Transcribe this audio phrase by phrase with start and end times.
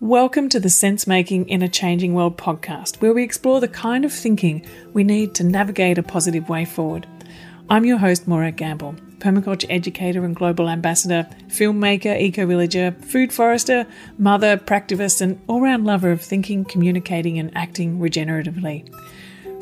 [0.00, 4.06] Welcome to the Sense Making in a Changing World podcast, where we explore the kind
[4.06, 7.06] of thinking we need to navigate a positive way forward.
[7.68, 13.86] I'm your host, Morag Gamble, permaculture educator and global ambassador, filmmaker, eco villager, food forester,
[14.16, 18.90] mother, practivist, and all round lover of thinking, communicating, and acting regeneratively.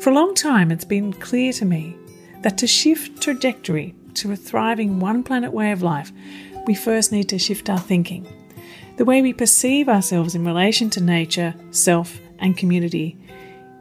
[0.01, 1.97] For a long time, it's been clear to me
[2.43, 6.13] that to shift trajectory to a thriving one planet way of life,
[6.65, 8.25] we first need to shift our thinking
[8.99, 13.17] the way we perceive ourselves in relation to nature, self, and community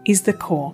[0.04, 0.72] is the core.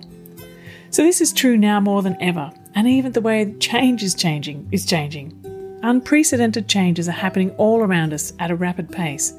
[0.91, 4.69] So, this is true now more than ever, and even the way change is changing
[4.71, 5.33] is changing.
[5.81, 9.33] Unprecedented changes are happening all around us at a rapid pace.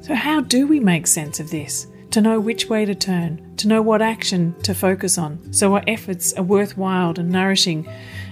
[0.00, 1.88] So, how do we make sense of this?
[2.12, 5.82] To know which way to turn, to know what action to focus on, so our
[5.88, 7.84] efforts are worthwhile and nourishing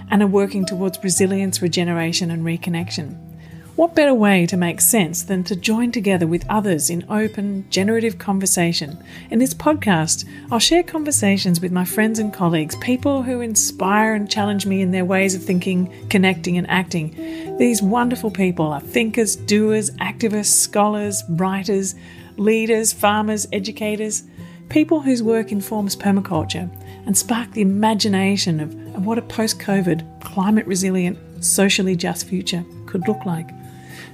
[0.09, 3.30] and are working towards resilience, regeneration, and reconnection.
[3.81, 8.19] What better way to make sense than to join together with others in open, generative
[8.19, 9.03] conversation?
[9.31, 14.29] In this podcast, I'll share conversations with my friends and colleagues, people who inspire and
[14.29, 17.57] challenge me in their ways of thinking, connecting, and acting.
[17.57, 21.95] These wonderful people are thinkers, doers, activists, scholars, writers,
[22.37, 24.21] leaders, farmers, educators,
[24.69, 26.69] people whose work informs permaculture
[27.07, 32.63] and spark the imagination of, of what a post COVID, climate resilient, socially just future
[32.85, 33.49] could look like.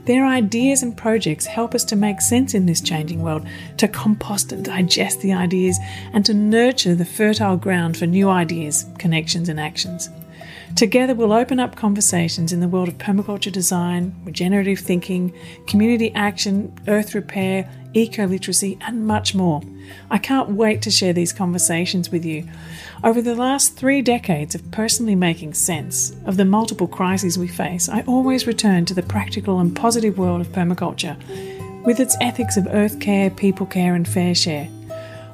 [0.07, 4.53] Their ideas and projects help us to make sense in this changing world, to compost
[4.53, 5.77] and digest the ideas,
[6.13, 10.09] and to nurture the fertile ground for new ideas, connections, and actions.
[10.75, 15.33] Together, we'll open up conversations in the world of permaculture design, regenerative thinking,
[15.65, 19.61] community action, earth repair, eco literacy, and much more.
[20.11, 22.47] I can't wait to share these conversations with you.
[23.03, 27.89] Over the last three decades of personally making sense of the multiple crises we face,
[27.89, 31.17] I always return to the practical and positive world of permaculture,
[31.85, 34.69] with its ethics of earth care, people care, and fair share.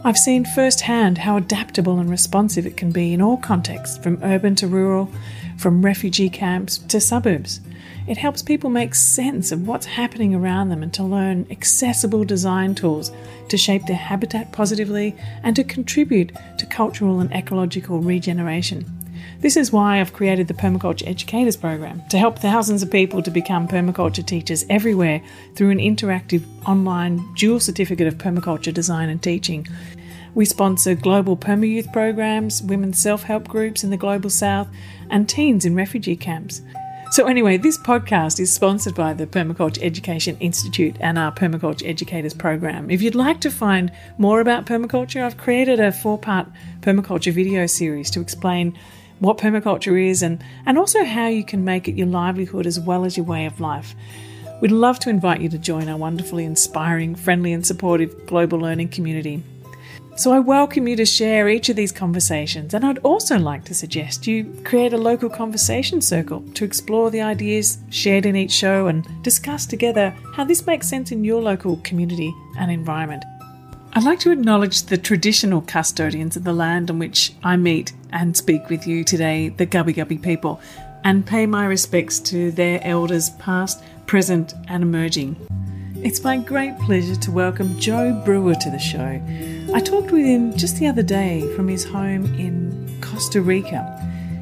[0.06, 4.54] I've seen firsthand how adaptable and responsive it can be in all contexts, from urban
[4.56, 5.10] to rural,
[5.58, 7.62] from refugee camps to suburbs.
[8.06, 12.76] It helps people make sense of what's happening around them and to learn accessible design
[12.76, 13.14] tools
[13.48, 19.03] to shape their habitat positively and to contribute to cultural and ecological regeneration.
[19.44, 23.30] This is why I've created the Permaculture Educators Program to help thousands of people to
[23.30, 25.22] become permaculture teachers everywhere
[25.54, 29.68] through an interactive online dual certificate of permaculture design and teaching.
[30.34, 34.70] We sponsor global perma-youth programs, women's self-help groups in the global south,
[35.10, 36.62] and teens in refugee camps.
[37.12, 42.34] So, anyway, this podcast is sponsored by the Permaculture Education Institute and our Permaculture Educators
[42.34, 42.90] program.
[42.90, 46.48] If you'd like to find more about permaculture, I've created a four part
[46.80, 48.80] permaculture video series to explain
[49.24, 53.06] what permaculture is and, and also how you can make it your livelihood as well
[53.06, 53.96] as your way of life.
[54.62, 58.90] We'd love to invite you to join our wonderfully inspiring, friendly, and supportive global learning
[58.90, 59.44] community.
[60.16, 63.74] So I welcome you to share each of these conversations, and I'd also like to
[63.74, 68.88] suggest you create a local conversation circle to explore the ideas shared in each show
[68.88, 73.24] and discuss together how this makes sense in your local community and environment.
[73.96, 78.36] I'd like to acknowledge the traditional custodians of the land on which I meet and
[78.36, 80.60] speak with you today, the Gubbi Gubbi people,
[81.04, 85.36] and pay my respects to their elders past, present, and emerging.
[85.98, 89.22] It's my great pleasure to welcome Joe Brewer to the show.
[89.76, 93.86] I talked with him just the other day from his home in Costa Rica.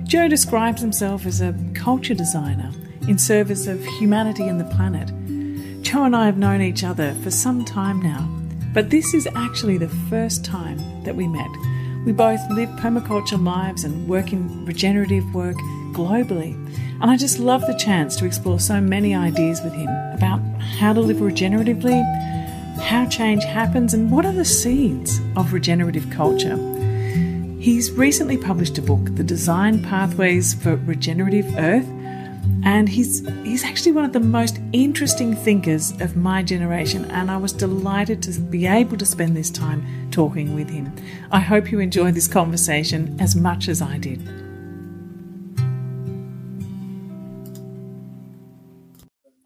[0.06, 2.72] Joe describes himself as a culture designer
[3.10, 5.10] in service of humanity and the planet.
[5.84, 8.41] Joe and I have known each other for some time now,
[8.74, 11.50] but this is actually the first time that we met.
[12.06, 15.58] We both live permaculture lives and work in regenerative work
[15.92, 16.54] globally.
[17.02, 20.94] And I just love the chance to explore so many ideas with him about how
[20.94, 22.02] to live regeneratively,
[22.82, 26.58] how change happens, and what are the seeds of regenerative culture.
[27.60, 31.88] He's recently published a book, The Design Pathways for Regenerative Earth,
[32.64, 37.38] and he's he's actually one of the most interesting thinkers of my generation and I
[37.38, 40.94] was delighted to be able to spend this time talking with him.
[41.32, 44.22] I hope you enjoyed this conversation as much as I did.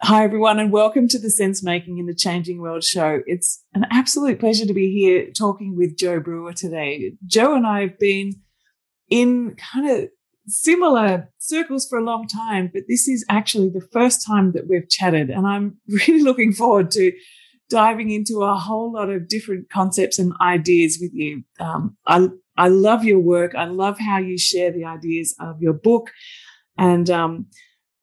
[0.02, 3.22] Hi, everyone, and welcome to the Sense Making in the Changing World show.
[3.26, 7.14] It's an absolute pleasure to be here talking with Joe Brewer today.
[7.26, 8.34] Joe and I have been
[9.10, 10.10] in kind of
[10.48, 14.90] similar circles for a long time, but this is actually the first time that we've
[14.90, 17.12] chatted, and I'm really looking forward to
[17.70, 21.44] diving into a whole lot of different concepts and ideas with you.
[21.60, 23.56] Um, I I love your work.
[23.56, 26.12] I love how you share the ideas of your book,
[26.78, 27.48] and um,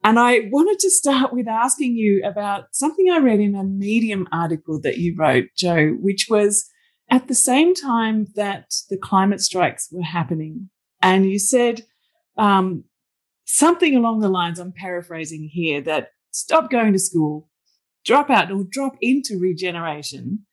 [0.04, 4.26] And I wanted to start with asking you about something I read in a Medium
[4.32, 6.68] article that you wrote, Joe, which was
[7.08, 10.70] at the same time that the climate strikes were happening.
[11.00, 11.82] And you said
[12.36, 12.84] um,
[13.44, 17.48] something along the lines, I'm paraphrasing here, that stop going to school,
[18.04, 20.46] drop out or drop into regeneration,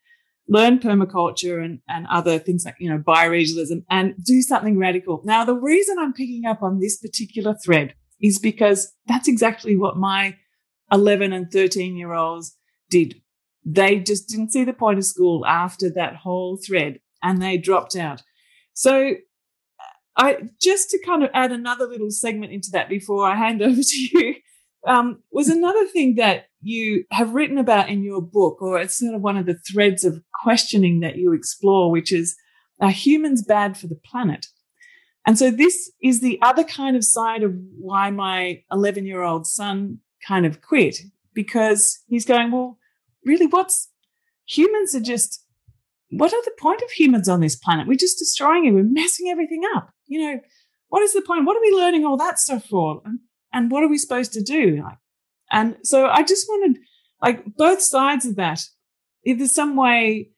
[0.47, 5.21] learn permaculture and, and other things like, you know, bioregionalism and do something radical.
[5.23, 9.97] Now, the reason I'm picking up on this particular thread is because that's exactly what
[9.97, 10.35] my
[10.91, 12.57] 11 and 13 year olds
[12.89, 13.21] did.
[13.63, 17.95] They just didn't see the point of school after that whole thread and they dropped
[17.95, 18.23] out.
[18.73, 19.15] So
[20.19, 23.81] I just to kind of add another little segment into that before I hand over
[23.81, 24.35] to you
[24.85, 29.15] um, was another thing that you have written about in your book, or it's sort
[29.15, 32.35] of one of the threads of questioning that you explore, which is
[32.81, 34.47] are humans bad for the planet?
[35.25, 39.47] And so this is the other kind of side of why my 11 year old
[39.47, 40.97] son kind of quit
[41.33, 42.77] because he's going, well,
[43.25, 43.89] really, what's
[44.45, 45.45] humans are just,
[46.11, 47.87] what are the point of humans on this planet?
[47.87, 48.71] We're just destroying it.
[48.71, 49.91] We're messing everything up.
[50.07, 50.39] You know,
[50.87, 51.45] what is the point?
[51.45, 53.01] What are we learning all that stuff for?
[53.05, 53.19] And,
[53.53, 54.81] and what are we supposed to do?
[54.83, 54.97] Like,
[55.51, 56.79] and so I just wanted
[57.21, 58.61] like both sides of that.
[59.23, 60.31] If there's some way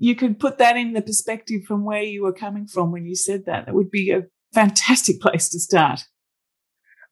[0.00, 3.14] you could put that in the perspective from where you were coming from when you
[3.14, 3.66] said that.
[3.66, 4.22] That would be a
[4.52, 6.00] fantastic place to start.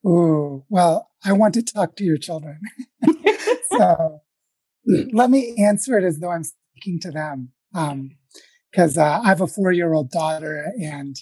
[0.03, 2.59] Oh, well, I want to talk to your children.
[3.71, 4.21] so
[5.13, 7.51] let me answer it as though I'm speaking to them.
[7.71, 11.15] Because um, uh, I have a four year old daughter, and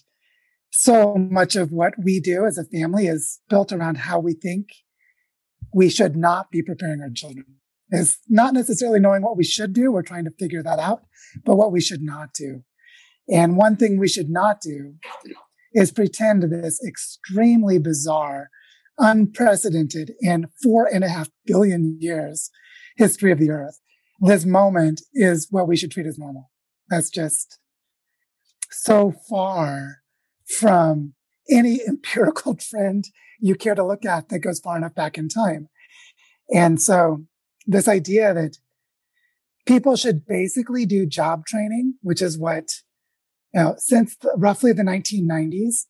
[0.69, 4.67] so much of what we do as a family is built around how we think
[5.73, 7.45] we should not be preparing our children
[7.91, 9.91] is not necessarily knowing what we should do.
[9.91, 11.03] We're trying to figure that out,
[11.45, 12.63] but what we should not do.
[13.29, 14.95] And one thing we should not do
[15.73, 18.49] is pretend this extremely bizarre,
[18.97, 22.49] unprecedented in four and a half billion years
[22.95, 23.79] history of the earth.
[24.19, 26.49] This moment is what we should treat as normal.
[26.89, 27.59] That's just
[28.71, 29.97] so far
[30.59, 31.13] from
[31.49, 33.05] any empirical trend
[33.39, 35.69] you care to look at that goes far enough back in time.
[36.53, 37.25] And so
[37.65, 38.57] this idea that
[39.65, 42.69] people should basically do job training, which is what,
[43.53, 45.85] you know, since the, roughly the 1990s,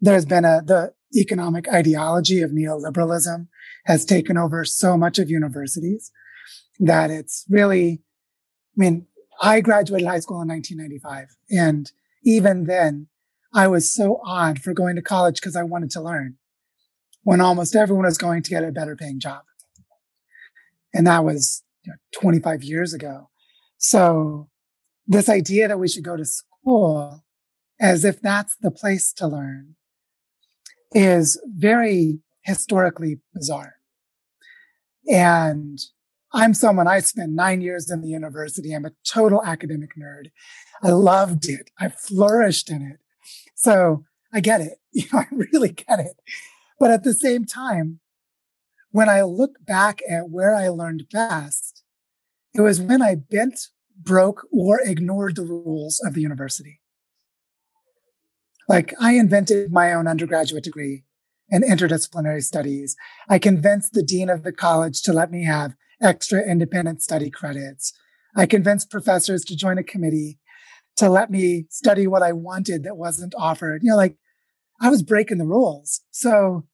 [0.00, 3.48] there's been a, the economic ideology of neoliberalism
[3.86, 6.12] has taken over so much of universities
[6.80, 8.02] that it's really,
[8.76, 9.06] I mean,
[9.40, 11.28] I graduated high school in 1995.
[11.50, 11.90] And
[12.24, 13.08] even then,
[13.54, 16.36] I was so odd for going to college because I wanted to learn
[17.22, 19.42] when almost everyone was going to get a better paying job.
[20.94, 23.28] And that was you know, 25 years ago.
[23.78, 24.48] So
[25.06, 27.24] this idea that we should go to school
[27.80, 29.74] as if that's the place to learn
[30.92, 33.74] is very historically bizarre.
[35.08, 35.78] And
[36.34, 38.72] I'm someone, I spent nine years in the university.
[38.72, 40.30] I'm a total academic nerd.
[40.82, 41.70] I loved it.
[41.78, 43.00] I flourished in it.
[43.54, 44.74] So I get it.
[44.94, 46.18] You know, I really get it.
[46.78, 48.00] But at the same time,
[48.90, 51.82] when I look back at where I learned best,
[52.54, 53.68] it was when I bent,
[53.98, 56.82] broke, or ignored the rules of the university.
[58.68, 61.04] Like I invented my own undergraduate degree
[61.48, 62.96] in interdisciplinary studies.
[63.30, 67.92] I convinced the dean of the college to let me have extra independent study credits.
[68.36, 70.38] I convinced professors to join a committee
[70.96, 73.82] to let me study what I wanted that wasn't offered.
[73.82, 74.16] You know, like
[74.80, 76.00] I was breaking the rules.
[76.10, 76.66] So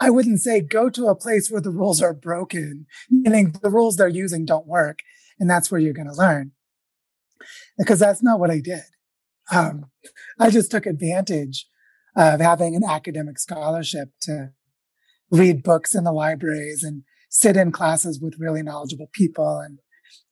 [0.00, 3.96] I wouldn't say go to a place where the rules are broken, meaning the rules
[3.96, 5.00] they're using don't work.
[5.40, 6.52] And that's where you're going to learn.
[7.76, 8.82] Because that's not what I did.
[9.52, 9.86] Um,
[10.38, 11.66] I just took advantage
[12.16, 14.50] of having an academic scholarship to
[15.30, 19.78] read books in the libraries and sit in classes with really knowledgeable people and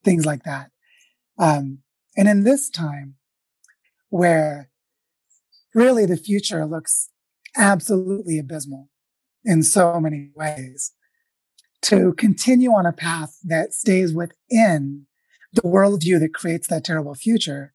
[0.05, 0.71] things like that.
[1.38, 1.79] Um,
[2.17, 3.17] and in this time
[4.09, 4.71] where
[5.75, 7.11] really the future looks
[7.57, 8.88] absolutely abysmal,
[9.45, 10.93] in so many ways.
[11.83, 15.07] To continue on a path that stays within
[15.53, 17.75] the worldview that creates that terrible future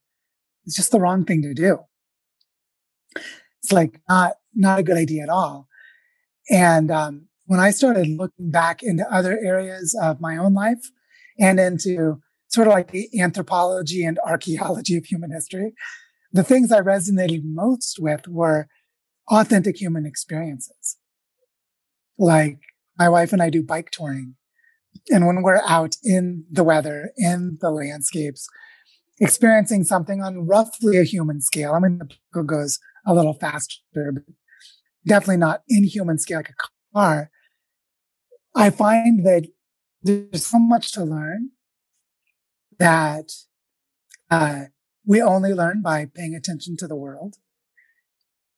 [0.66, 1.80] is just the wrong thing to do.
[3.64, 5.68] It's like not, not a good idea at all.
[6.50, 10.90] And um, when I started looking back into other areas of my own life
[11.38, 15.74] and into sort of like the anthropology and archaeology of human history,
[16.32, 18.70] the things I resonated most with were
[19.30, 20.96] authentic human experiences.
[22.18, 22.60] Like
[22.98, 24.36] my wife and I do bike touring.
[25.10, 28.48] And when we're out in the weather, in the landscapes,
[29.20, 31.74] experiencing something on roughly a human scale.
[31.74, 34.24] I mean, the book goes a little faster, but
[35.06, 36.54] definitely not in human scale, like a
[36.94, 37.30] are,
[38.56, 39.48] I find that
[40.04, 41.52] there's so much to learn
[42.80, 43.32] that
[44.30, 44.64] uh,
[45.06, 47.36] we only learn by paying attention to the world.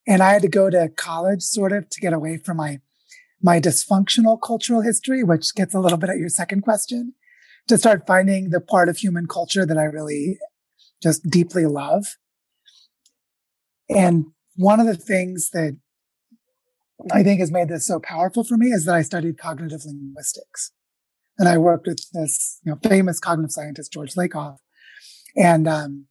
[0.08, 2.80] And I had to go to college sort of to get away from my
[3.46, 7.14] my dysfunctional cultural history, which gets a little bit at your second question,
[7.68, 10.38] to start finding the part of human culture that I really
[11.02, 12.06] just deeply love.
[13.90, 15.78] And one of the things that
[17.12, 20.72] I think has made this so powerful for me is that I studied cognitive linguistics.
[21.38, 24.58] And I worked with this you know, famous cognitive scientist, George Lakoff.
[25.36, 26.06] And um,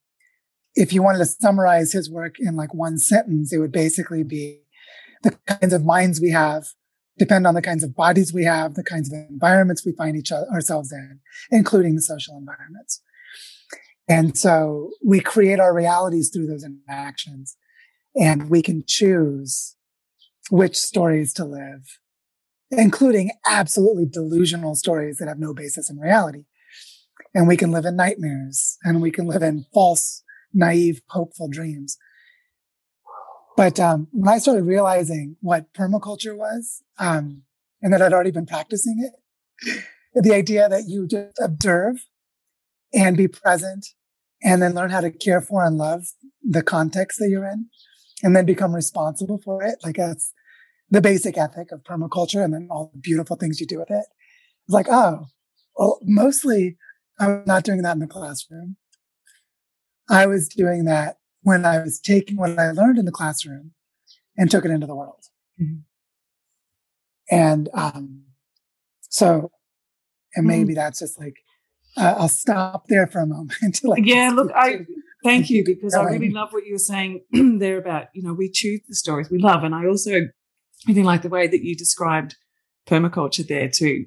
[0.75, 4.63] if you wanted to summarize his work in like one sentence, it would basically be
[5.23, 6.67] the kinds of minds we have
[7.19, 10.33] depend on the kinds of bodies we have, the kinds of environments we find each
[10.33, 11.21] other, ourselves in,
[11.51, 13.01] including the social environments.
[14.09, 17.57] And so we create our realities through those interactions
[18.17, 19.77] and we can choose
[20.51, 21.99] which stories to live,
[22.71, 26.45] including absolutely delusional stories that have no basis in reality.
[27.35, 30.23] And we can live in nightmares and we can live in false,
[30.53, 31.97] naive, hopeful dreams.
[33.57, 37.43] But um, when I started realizing what permaculture was, um,
[37.81, 39.85] and that I'd already been practicing it,
[40.15, 41.97] the idea that you just observe
[42.95, 43.87] and be present
[44.43, 46.05] and then learn how to care for and love
[46.43, 47.69] the context that you're in
[48.23, 49.77] and then become responsible for it.
[49.83, 50.33] Like that's
[50.91, 54.05] the basic ethic of permaculture and then all the beautiful things you do with it.
[54.67, 55.27] It's like, oh,
[55.77, 56.77] well, mostly
[57.19, 58.77] I'm not doing that in the classroom.
[60.09, 63.73] I was doing that when I was taking what I learned in the classroom
[64.37, 65.25] and took it into the world.
[65.61, 65.81] Mm-hmm.
[67.31, 68.25] And um,
[69.09, 69.51] so,
[70.35, 70.75] and maybe mm-hmm.
[70.75, 71.37] that's just like,
[71.97, 73.81] uh, I'll stop there for a moment.
[73.85, 74.87] like, yeah, look, I
[75.23, 77.23] thank you because I really love what you were saying
[77.59, 79.65] there about, you know, we choose the stories we love.
[79.65, 80.29] And I also
[80.87, 82.37] really like the way that you described
[82.87, 84.07] permaculture there too.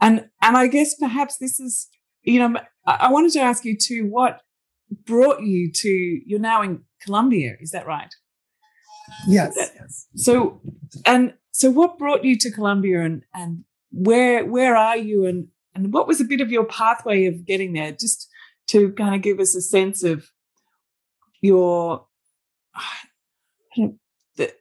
[0.00, 1.88] And, and I guess perhaps this is,
[2.22, 4.40] you know, I wanted to ask you too, what
[5.04, 8.12] brought you to you're now in Colombia, is that right?
[9.26, 9.54] Yes.
[9.54, 10.06] That, yes.
[10.16, 10.60] So
[11.06, 15.92] and so what brought you to Colombia and and where where are you and and
[15.92, 17.92] what was a bit of your pathway of getting there?
[17.92, 18.28] Just
[18.70, 20.30] to kind of give us a sense of
[21.40, 22.06] your
[24.36, 24.52] the,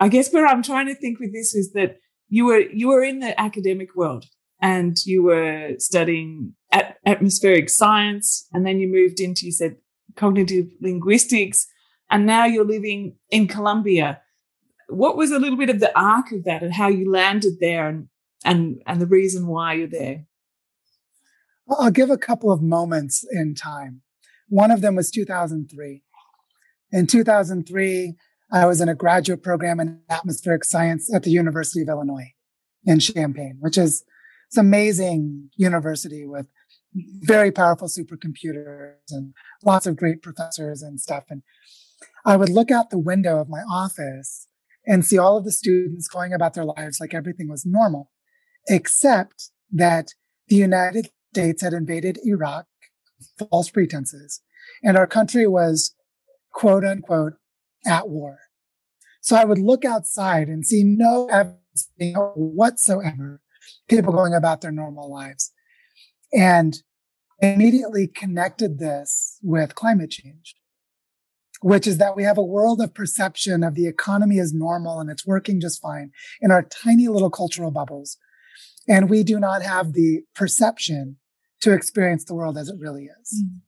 [0.00, 1.98] I guess where I'm trying to think with this is that
[2.28, 4.26] you were you were in the academic world
[4.60, 9.76] and you were studying at atmospheric science, and then you moved into, you said,
[10.16, 11.66] cognitive linguistics,
[12.10, 14.20] and now you're living in Colombia.
[14.88, 17.88] What was a little bit of the arc of that and how you landed there
[17.88, 18.08] and,
[18.44, 20.24] and, and the reason why you're there?
[21.68, 24.02] I'll give a couple of moments in time.
[24.48, 26.02] One of them was 2003.
[26.92, 28.14] In 2003,
[28.52, 32.32] I was in a graduate program in atmospheric science at the University of Illinois
[32.84, 34.04] in Champaign, which is
[34.48, 36.46] it's amazing university with
[36.94, 41.24] very powerful supercomputers and lots of great professors and stuff.
[41.28, 41.42] And
[42.24, 44.46] I would look out the window of my office
[44.86, 48.10] and see all of the students going about their lives like everything was normal,
[48.68, 50.10] except that
[50.48, 52.66] the United States had invaded Iraq,
[53.50, 54.40] false pretenses,
[54.84, 55.96] and our country was
[56.52, 57.32] quote unquote
[57.84, 58.38] at war.
[59.20, 61.90] So I would look outside and see no evidence
[62.36, 63.40] whatsoever
[63.88, 65.50] people going about their normal lives.
[66.32, 66.76] And
[67.42, 70.54] immediately connected this with climate change,
[71.62, 75.10] which is that we have a world of perception of the economy as normal and
[75.10, 78.18] it's working just fine in our tiny little cultural bubbles.
[78.86, 81.16] And we do not have the perception
[81.64, 83.60] to experience the world as it really is, mm.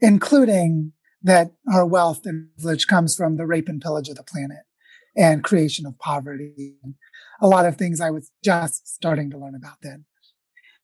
[0.00, 0.92] including
[1.22, 4.64] that our wealth and privilege comes from the rape and pillage of the planet
[5.16, 6.94] and creation of poverty and
[7.40, 10.04] a lot of things I was just starting to learn about then.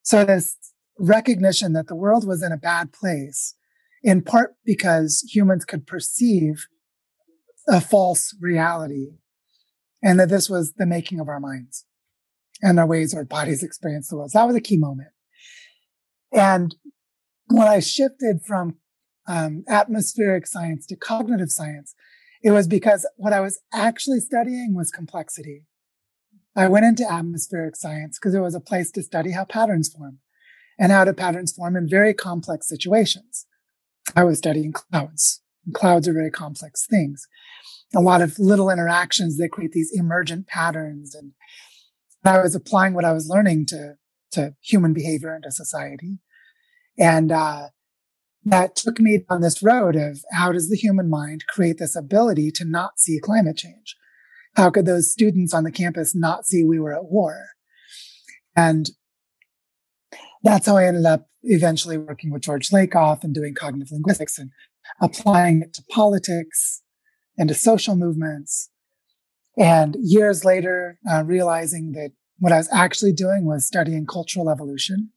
[0.02, 0.56] So this
[0.98, 3.54] recognition that the world was in a bad place,
[4.02, 6.66] in part because humans could perceive
[7.68, 9.18] a false reality
[10.02, 11.84] and that this was the making of our minds
[12.62, 14.30] and the ways our bodies experience the world.
[14.30, 15.10] So that was a key moment.
[16.32, 16.74] And
[17.48, 18.76] when I shifted from
[19.26, 21.94] um, atmospheric science to cognitive science,
[22.42, 25.64] it was because what I was actually studying was complexity.
[26.56, 30.18] I went into atmospheric science because it was a place to study how patterns form
[30.78, 33.46] and how do patterns form in very complex situations.
[34.16, 35.42] I was studying clouds.
[35.72, 37.26] Clouds are very complex things.
[37.94, 41.14] A lot of little interactions that create these emergent patterns.
[41.14, 41.32] And
[42.24, 43.94] I was applying what I was learning to,
[44.32, 46.18] to human behavior and to society.
[46.98, 47.68] And, uh,
[48.44, 52.50] that took me down this road of how does the human mind create this ability
[52.52, 53.96] to not see climate change?
[54.56, 57.46] How could those students on the campus not see we were at war?
[58.56, 58.90] And
[60.42, 64.50] that's how I ended up eventually working with George Lakoff and doing cognitive linguistics and
[65.00, 66.82] applying it to politics
[67.38, 68.70] and to social movements.
[69.56, 75.10] And years later, uh, realizing that what I was actually doing was studying cultural evolution.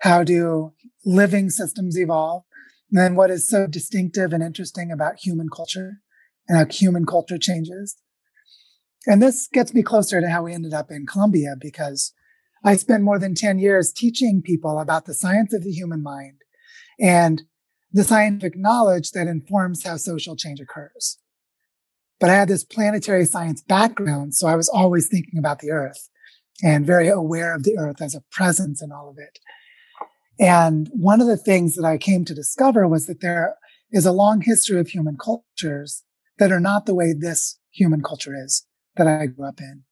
[0.00, 0.72] How do
[1.04, 2.44] living systems evolve?
[2.90, 6.00] And then what is so distinctive and interesting about human culture
[6.48, 7.96] and how human culture changes.
[9.06, 12.12] And this gets me closer to how we ended up in Colombia because
[12.64, 16.40] I spent more than 10 years teaching people about the science of the human mind
[16.98, 17.42] and
[17.92, 21.18] the scientific knowledge that informs how social change occurs.
[22.20, 26.10] But I had this planetary science background, so I was always thinking about the earth
[26.62, 29.38] and very aware of the earth as a presence in all of it.
[30.38, 33.56] And one of the things that I came to discover was that there
[33.90, 36.04] is a long history of human cultures
[36.38, 39.84] that are not the way this human culture is that I grew up in.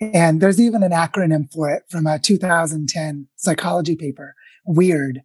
[0.00, 4.34] And there's even an acronym for it from a 2010 psychology paper,
[4.66, 5.22] WEIRD,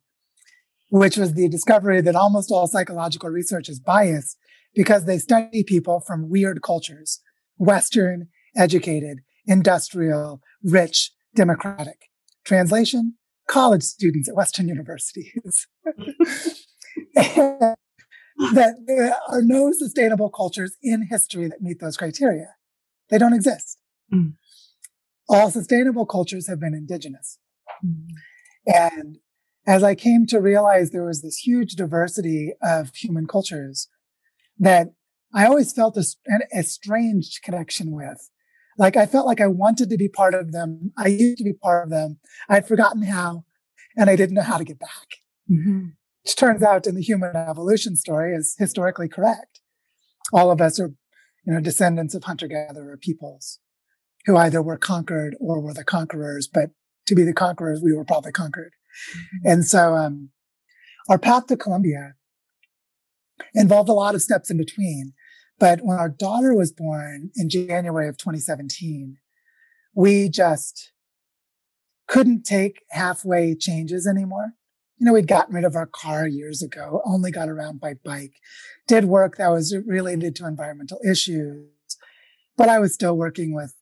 [0.89, 4.38] which was the discovery that almost all psychological research is biased
[4.74, 7.20] because they study people from weird cultures,
[7.58, 12.10] Western, educated, industrial, rich, democratic.
[12.44, 13.16] Translation,
[13.48, 15.68] college students at Western universities.
[18.54, 22.56] that there are no sustainable cultures in history that meet those criteria.
[23.10, 23.78] They don't exist.
[24.13, 24.34] Mm.
[25.30, 27.38] All sustainable cultures have been indigenous.
[27.86, 28.08] Mm.
[28.66, 29.18] And
[29.68, 33.88] as I came to realize there was this huge diversity of human cultures
[34.62, 34.94] that
[35.34, 38.30] I always felt a, an estranged connection with.
[38.77, 40.94] Like I felt like I wanted to be part of them.
[40.98, 42.20] I used to be part of them.
[42.48, 43.44] I'd forgotten how,
[43.98, 45.18] and I didn't know how to get back.
[45.51, 45.88] Mm-hmm.
[46.24, 49.60] Which turns out in the human evolution story is historically correct.
[50.32, 50.94] All of us are,
[51.46, 53.60] you know, descendants of hunter-gatherer peoples
[54.25, 56.48] who either were conquered or were the conquerors.
[56.48, 56.70] But
[57.08, 58.74] to be the conquerors, we were probably conquered.
[59.15, 59.50] Mm-hmm.
[59.50, 60.30] And so, um,
[61.10, 62.13] our path to Colombia
[63.53, 65.13] involved a lot of steps in between.
[65.60, 69.17] But when our daughter was born in January of 2017,
[69.93, 70.91] we just
[72.08, 74.54] couldn't take halfway changes anymore.
[74.97, 78.34] You know, we'd gotten rid of our car years ago, only got around by bike,
[78.88, 81.67] did work that was related to environmental issues.
[82.58, 83.73] But I was still working with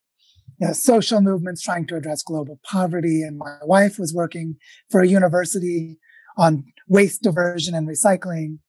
[0.59, 3.21] you know, social movements trying to address global poverty.
[3.21, 4.57] And my wife was working
[4.89, 5.97] for a university
[6.37, 8.59] on waste diversion and recycling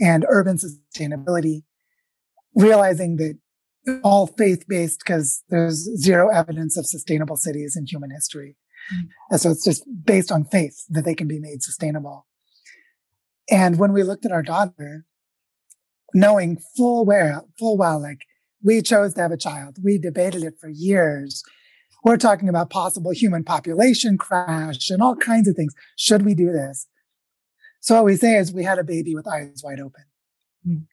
[0.00, 1.62] and urban sustainability,
[2.54, 3.38] realizing that
[4.02, 8.56] all faith based because there's zero evidence of sustainable cities in human history.
[8.92, 9.06] Mm-hmm.
[9.30, 12.26] And so it's just based on faith that they can be made sustainable.
[13.50, 15.04] And when we looked at our daughter,
[16.14, 18.20] knowing full well, full well, like
[18.62, 21.42] we chose to have a child, we debated it for years.
[22.04, 25.74] We're talking about possible human population crash and all kinds of things.
[25.96, 26.86] Should we do this?
[27.84, 30.04] So what we say is we had a baby with eyes wide open.
[30.66, 30.86] Mm.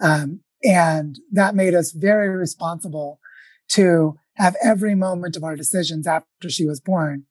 [0.00, 3.18] Um, and that made us very responsible
[3.70, 7.24] to have every moment of our decisions after she was born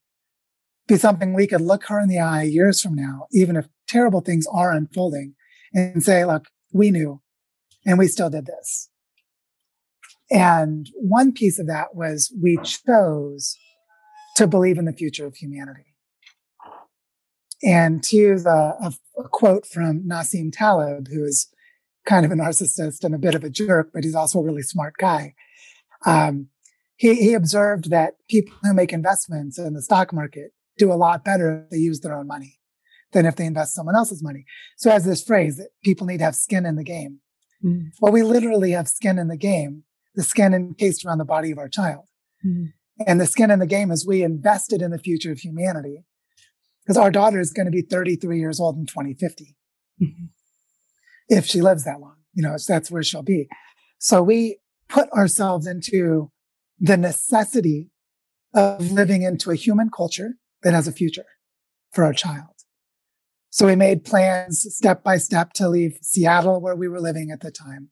[0.85, 4.19] be something we could look her in the eye years from now, even if terrible
[4.19, 5.33] things are unfolding
[5.73, 7.21] and say, look, we knew
[7.85, 8.89] and we still did this.
[10.29, 13.55] And one piece of that was we chose
[14.35, 15.92] to believe in the future of humanity.
[17.63, 21.47] And to use a, a, a quote from Nassim Taleb, who is
[22.05, 24.61] kind of a narcissist and a bit of a jerk, but he's also a really
[24.61, 25.33] smart guy.
[26.05, 26.49] Um,
[26.97, 31.23] he, he observed that people who make investments in the stock market do a lot
[31.23, 32.59] better if they use their own money
[33.13, 34.45] than if they invest someone else's money.
[34.77, 37.19] So as this phrase that people need to have skin in the game.
[37.63, 37.91] Mm.
[38.01, 39.83] Well, we literally have skin in the game,
[40.15, 42.05] the skin encased around the body of our child.
[42.45, 42.73] Mm.
[43.07, 46.03] And the skin in the game is we invested in the future of humanity
[46.83, 49.55] because our daughter is going to be 33 years old in 2050
[50.01, 50.25] mm-hmm.
[51.29, 53.47] if she lives that long you know that's where she'll be.
[53.99, 54.57] So we
[54.89, 56.31] put ourselves into
[56.79, 57.89] the necessity
[58.53, 61.25] of living into a human culture that has a future
[61.91, 62.47] for our child.
[63.49, 67.41] So we made plans step by step to leave seattle where we were living at
[67.41, 67.89] the time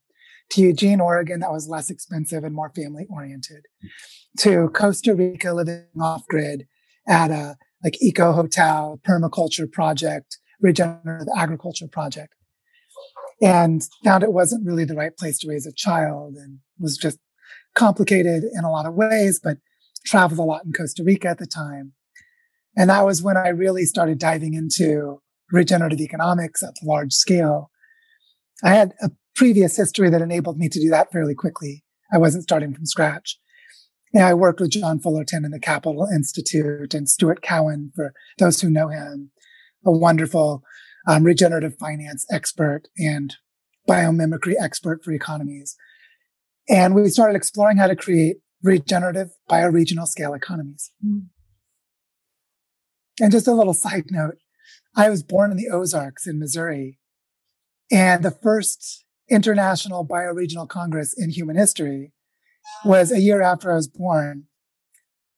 [0.51, 3.67] to Eugene, Oregon, that was less expensive and more family oriented,
[4.39, 6.67] to Costa Rica, living off grid
[7.07, 12.33] at a like eco hotel, permaculture project, regenerative agriculture project,
[13.41, 17.17] and found it wasn't really the right place to raise a child and was just
[17.75, 19.57] complicated in a lot of ways, but
[20.05, 21.93] traveled a lot in Costa Rica at the time.
[22.77, 27.69] And that was when I really started diving into regenerative economics at the large scale.
[28.63, 31.83] I had a previous history that enabled me to do that fairly quickly.
[32.13, 33.39] I wasn't starting from scratch.
[34.13, 38.59] Yeah, I worked with John Fullerton in the Capital Institute and Stuart Cowan, for those
[38.59, 39.31] who know him,
[39.85, 40.63] a wonderful
[41.07, 43.35] um, regenerative finance expert and
[43.87, 45.75] biomimicry expert for economies.
[46.69, 50.91] And we started exploring how to create regenerative bioregional scale economies.
[53.19, 54.37] And just a little side note,
[54.95, 56.99] I was born in the Ozarks in Missouri.
[57.91, 62.11] And the first International Bioregional Congress in human history
[62.85, 64.45] was a year after I was born,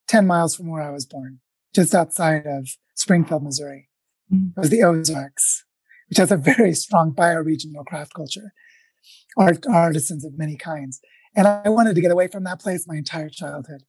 [0.08, 1.40] 10 miles from where I was born,
[1.74, 3.90] just outside of Springfield, Missouri.
[4.32, 4.52] Mm.
[4.58, 5.66] It was the Ozarks,
[6.10, 8.54] which has a very strong bioregional craft culture,
[9.38, 11.00] art, artisans of many kinds.
[11.36, 13.84] And I wanted to get away from that place my entire childhood.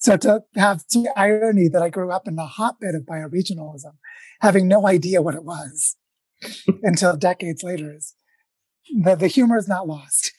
[0.00, 3.94] So to have the irony that I grew up in the hotbed of bioregionalism,
[4.40, 5.96] having no idea what it was
[6.82, 8.14] until decades later is
[8.90, 10.32] the, the humor is not lost.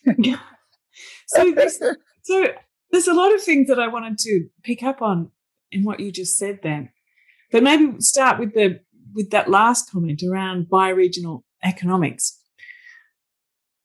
[1.27, 1.79] so, there's,
[2.27, 2.47] so
[2.91, 5.31] there's a lot of things that I wanted to pick up on
[5.71, 6.89] in what you just said then.
[7.53, 8.81] But maybe start with the
[9.13, 12.37] with that last comment around bioregional economics.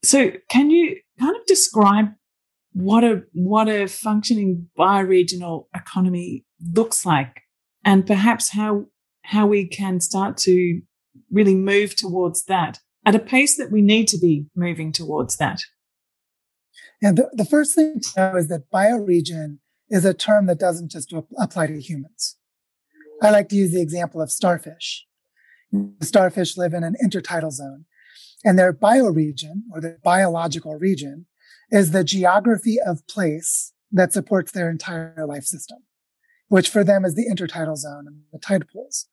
[0.03, 2.07] So can you kind of describe
[2.73, 6.43] what a what a functioning bioregional economy
[6.75, 7.43] looks like
[7.85, 8.87] and perhaps how
[9.21, 10.81] how we can start to
[11.31, 15.61] really move towards that at a pace that we need to be moving towards that.
[17.03, 19.57] And the, the first thing to know is that bioregion
[19.89, 22.37] is a term that doesn't just apply to humans.
[23.21, 25.05] I like to use the example of starfish.
[26.01, 27.85] Starfish live in an intertidal zone,
[28.45, 31.25] and their bioregion or their biological region
[31.71, 35.79] is the geography of place that supports their entire life system,
[36.47, 39.07] which for them is the intertidal zone and the tide pools.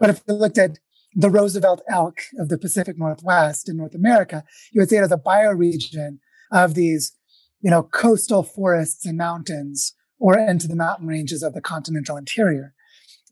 [0.00, 0.78] But if you looked at
[1.14, 5.12] the Roosevelt elk of the Pacific Northwest in North America, you would see it as
[5.12, 6.18] a bioregion
[6.52, 7.12] of these,
[7.60, 12.74] you know, coastal forests and mountains or into the mountain ranges of the continental interior.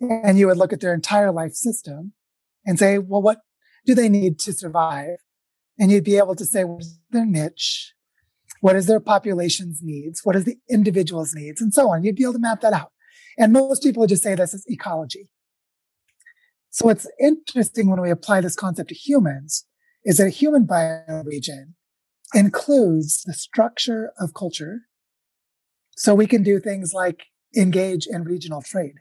[0.01, 2.15] And you would look at their entire life system
[2.65, 3.39] and say, well, what
[3.87, 5.19] do they need to survive?
[5.79, 7.95] And you'd be able to say, what's their niche?
[8.61, 10.21] What is their population's needs?
[10.25, 11.61] What is the individual's needs?
[11.61, 12.03] And so on.
[12.03, 12.93] You'd be able to map that out.
[13.39, 15.31] And most people would just say this is ecology.
[16.71, 19.67] So what's interesting when we apply this concept to humans
[20.05, 21.75] is that a human bioregion
[22.35, 24.83] includes the structure of culture.
[25.97, 27.25] So we can do things like
[27.57, 28.95] engage in regional trade.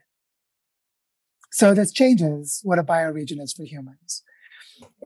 [1.52, 4.24] So this changes what a bioregion is for humans.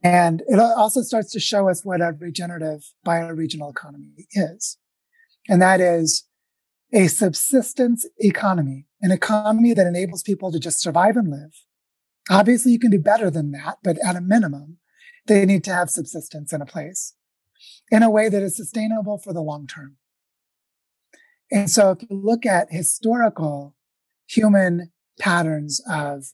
[0.04, 4.78] And it also starts to show us what a regenerative bioregional economy is.
[5.48, 6.26] And that is
[6.94, 11.52] a subsistence economy, an economy that enables people to just survive and live.
[12.30, 14.78] Obviously, you can do better than that, but at a minimum,
[15.28, 17.16] they need to have subsistence in a place
[17.92, 19.98] in a way that is sustainable for the long term.
[21.52, 23.76] And so if you look at historical
[24.28, 26.26] human patterns of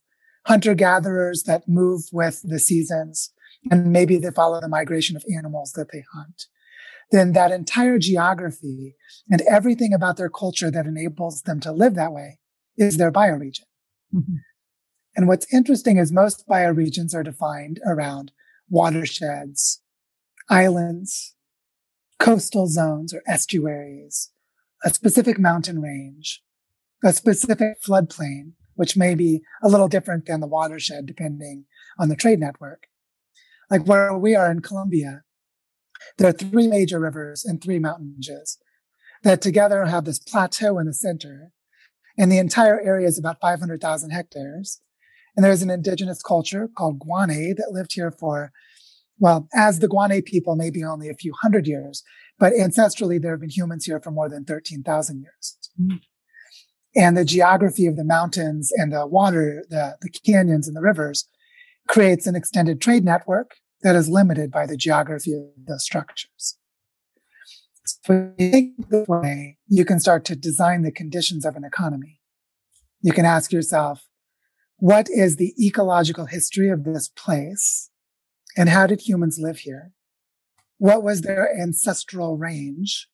[0.46, 3.34] hunter gatherers that move with the seasons
[3.70, 6.46] and maybe they follow the migration of animals that they hunt,
[7.12, 8.96] then that entire geography
[9.30, 12.40] and everything about their culture that enables them to live that way
[12.78, 13.66] is their bioregion.
[14.14, 14.36] Mm-hmm.
[15.16, 18.32] And what's interesting is most bioregions are defined around
[18.70, 19.82] watersheds,
[20.50, 21.36] islands,
[22.20, 24.32] coastal zones or estuaries,
[24.84, 26.42] a specific mountain range,
[27.04, 31.66] a specific floodplain, which may be a little different than the watershed depending
[31.98, 32.88] on the trade network.
[33.70, 35.24] Like where we are in Colombia,
[36.18, 38.58] there are three major rivers and three mountain ranges
[39.24, 41.52] that together have this plateau in the center.
[42.18, 44.82] And the entire area is about 500,000 hectares.
[45.36, 48.52] And there's an indigenous culture called Guane that lived here for,
[49.20, 52.04] well, as the Guane people, maybe only a few hundred years,
[52.40, 55.58] but ancestrally, there have been humans here for more than 13,000 years.
[55.80, 55.98] Mm-hmm
[56.96, 61.28] and the geography of the mountains and the water, the, the canyons and the rivers
[61.88, 66.58] creates an extended trade network that is limited by the geography of the structures.
[67.86, 72.20] So you think this way, you can start to design the conditions of an economy.
[73.02, 74.06] You can ask yourself,
[74.78, 77.90] what is the ecological history of this place?
[78.58, 79.92] And how did humans live here?
[80.78, 83.08] What was their ancestral range?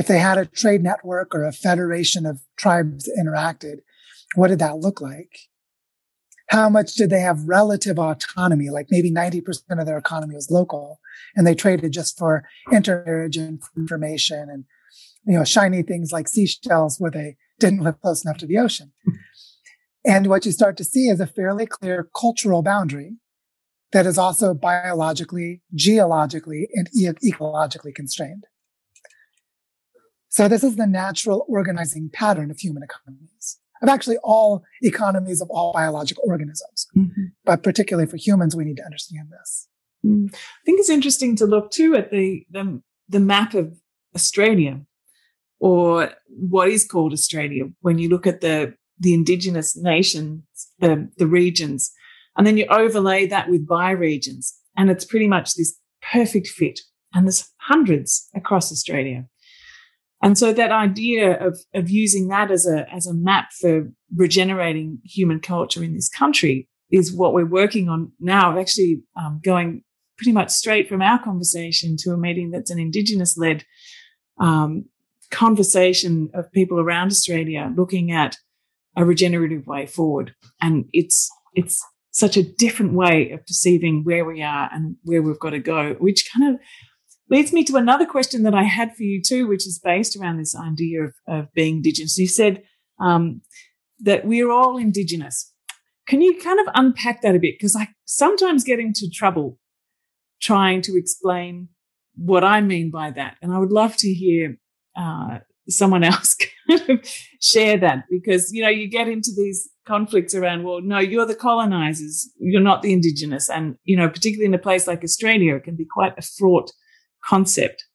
[0.00, 3.80] if they had a trade network or a federation of tribes interacted,
[4.34, 5.40] what did that look like?
[6.48, 8.70] How much did they have relative autonomy?
[8.70, 11.00] Like maybe 90% of their economy was local
[11.36, 14.64] and they traded just for intermarriage and information and,
[15.26, 18.92] you know, shiny things like seashells where they didn't live close enough to the ocean.
[20.04, 23.16] And what you start to see is a fairly clear cultural boundary
[23.92, 28.44] that is also biologically, geologically, and e- ecologically constrained.
[30.28, 35.50] So this is the natural organizing pattern of human economies, of actually all economies of
[35.50, 36.86] all biological organisms.
[36.96, 37.24] Mm-hmm.
[37.44, 39.68] But particularly for humans, we need to understand this.
[40.06, 40.32] Mm.
[40.32, 43.76] I think it's interesting to look too at the, the, the map of
[44.14, 44.80] Australia
[45.58, 50.42] or what is called Australia when you look at the the indigenous nations,
[50.78, 51.90] the, the regions,
[52.40, 55.78] and then you overlay that with bioregions, and it's pretty much this
[56.10, 56.80] perfect fit.
[57.12, 59.26] And there's hundreds across Australia.
[60.22, 65.00] And so that idea of, of using that as a, as a map for regenerating
[65.04, 69.82] human culture in this country is what we're working on now, actually um, going
[70.16, 73.66] pretty much straight from our conversation to a meeting that's an Indigenous led
[74.40, 74.86] um,
[75.30, 78.38] conversation of people around Australia looking at
[78.96, 80.34] a regenerative way forward.
[80.62, 85.38] And it's, it's such a different way of perceiving where we are and where we've
[85.38, 86.60] got to go, which kind of
[87.28, 90.38] leads me to another question that I had for you too, which is based around
[90.38, 92.18] this idea of, of being Indigenous.
[92.18, 92.62] You said
[92.98, 93.42] um,
[94.00, 95.52] that we're all Indigenous.
[96.08, 97.54] Can you kind of unpack that a bit?
[97.56, 99.58] Because I sometimes get into trouble
[100.42, 101.68] trying to explain
[102.16, 103.36] what I mean by that.
[103.40, 104.56] And I would love to hear
[104.96, 106.36] uh, someone else
[106.68, 107.08] kind of
[107.40, 111.34] share that because, you know, you get into these conflicts around, well, no, you're the
[111.34, 113.50] colonizers, you're not the indigenous.
[113.50, 116.70] And, you know, particularly in a place like Australia, it can be quite a fraught
[117.24, 117.86] concept.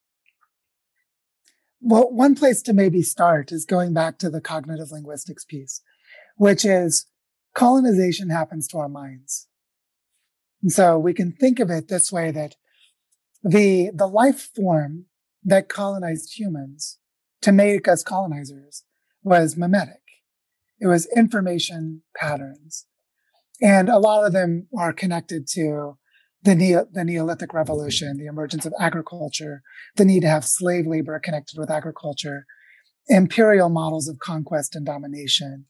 [1.79, 5.81] Well, one place to maybe start is going back to the cognitive linguistics piece,
[6.35, 7.05] which is
[7.53, 9.47] colonization happens to our minds.
[10.61, 12.55] And so we can think of it this way that
[13.41, 15.05] the, the life form
[15.45, 16.97] that colonized humans
[17.41, 18.83] to make us colonizers
[19.23, 20.04] was memetic.
[20.79, 22.85] It was information patterns.
[23.61, 25.97] And a lot of them are connected to
[26.43, 29.61] the, Neo- the Neolithic revolution, the emergence of agriculture,
[29.95, 32.45] the need to have slave labor connected with agriculture,
[33.07, 35.65] imperial models of conquest and domination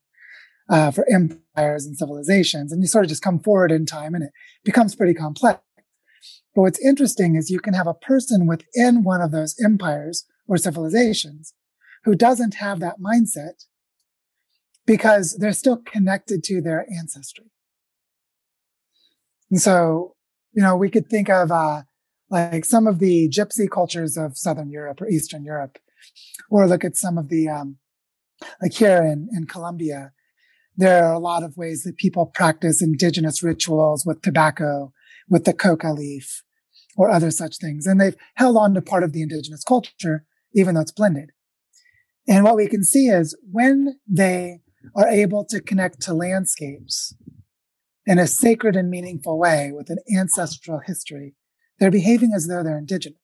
[0.68, 2.72] uh, for empires and civilizations.
[2.72, 4.32] And you sort of just come forward in time and it
[4.64, 5.60] becomes pretty complex.
[6.54, 10.56] But what's interesting is you can have a person within one of those empires or
[10.56, 11.54] civilizations
[12.04, 13.64] who doesn't have that mindset
[14.86, 17.50] because they're still connected to their ancestry.
[19.50, 20.14] And so,
[20.52, 21.82] you know, we could think of, uh,
[22.30, 25.78] like some of the gypsy cultures of Southern Europe or Eastern Europe,
[26.50, 27.78] or look at some of the, um,
[28.60, 30.12] like here in, in Colombia,
[30.76, 34.92] there are a lot of ways that people practice indigenous rituals with tobacco,
[35.28, 36.42] with the coca leaf,
[36.96, 37.86] or other such things.
[37.86, 41.30] And they've held on to part of the indigenous culture, even though it's blended.
[42.28, 44.60] And what we can see is when they
[44.94, 47.14] are able to connect to landscapes
[48.06, 51.34] in a sacred and meaningful way with an ancestral history,
[51.78, 53.18] they're behaving as though they're indigenous.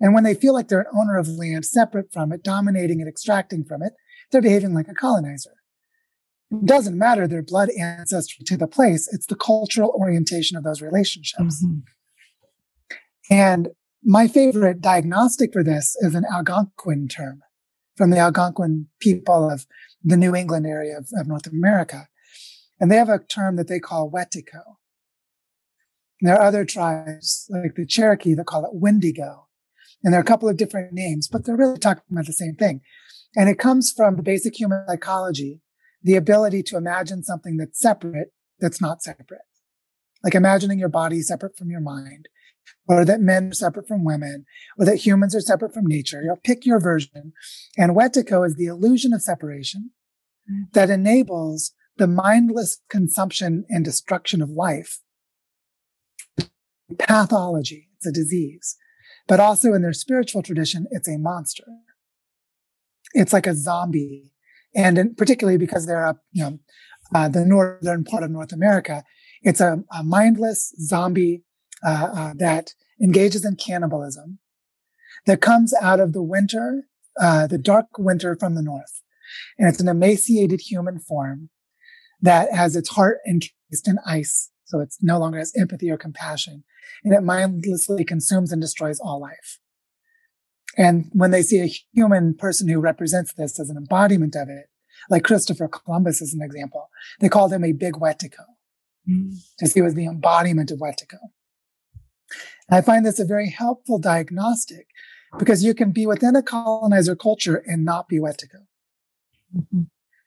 [0.00, 3.08] And when they feel like they're an owner of land separate from it, dominating and
[3.08, 3.92] extracting from it,
[4.30, 5.50] they're behaving like a colonizer.
[6.52, 10.82] It doesn't matter their blood ancestry to the place, it's the cultural orientation of those
[10.82, 11.64] relationships.
[11.64, 11.80] Mm-hmm.
[13.30, 13.68] And
[14.02, 17.42] my favorite diagnostic for this is an Algonquin term
[17.96, 19.66] from the Algonquin people of
[20.02, 22.08] the New England area of, of North America.
[22.78, 24.62] And they have a term that they call wetiko.
[26.20, 29.46] And there are other tribes like the Cherokee that call it Wendigo.
[30.02, 32.54] And there are a couple of different names, but they're really talking about the same
[32.54, 32.80] thing.
[33.36, 35.60] And it comes from the basic human psychology,
[36.02, 39.42] the ability to imagine something that's separate, that's not separate.
[40.24, 42.28] Like imagining your body separate from your mind,
[42.86, 44.44] or that men are separate from women,
[44.78, 46.22] or that humans are separate from nature.
[46.22, 47.32] You'll pick your version.
[47.76, 49.90] And wetiko is the illusion of separation
[50.50, 50.72] mm.
[50.72, 55.00] that enables the mindless consumption and destruction of life.
[56.98, 58.76] Pathology, it's a disease.
[59.28, 61.66] But also in their spiritual tradition, it's a monster.
[63.12, 64.32] It's like a zombie.
[64.74, 66.58] And in, particularly because they're up, you know,
[67.14, 69.04] uh, the northern part of North America,
[69.42, 71.42] it's a, a mindless zombie
[71.84, 74.38] uh, uh, that engages in cannibalism
[75.26, 76.84] that comes out of the winter,
[77.20, 79.02] uh, the dark winter from the north.
[79.58, 81.50] And it's an emaciated human form
[82.20, 84.50] that has its heart encased in ice.
[84.64, 86.64] So it no longer has empathy or compassion
[87.04, 89.58] and it mindlessly consumes and destroys all life.
[90.76, 94.66] And when they see a human person who represents this as an embodiment of it,
[95.08, 96.88] like Christopher Columbus is an example,
[97.20, 98.44] they called him a big wetiko.
[99.08, 99.34] Mm.
[99.58, 101.18] Because he was the embodiment of wetiko.
[102.70, 104.86] I find this a very helpful diagnostic
[105.38, 108.66] because you can be within a colonizer culture and not be Wetiko.
[109.56, 109.82] Mm-hmm.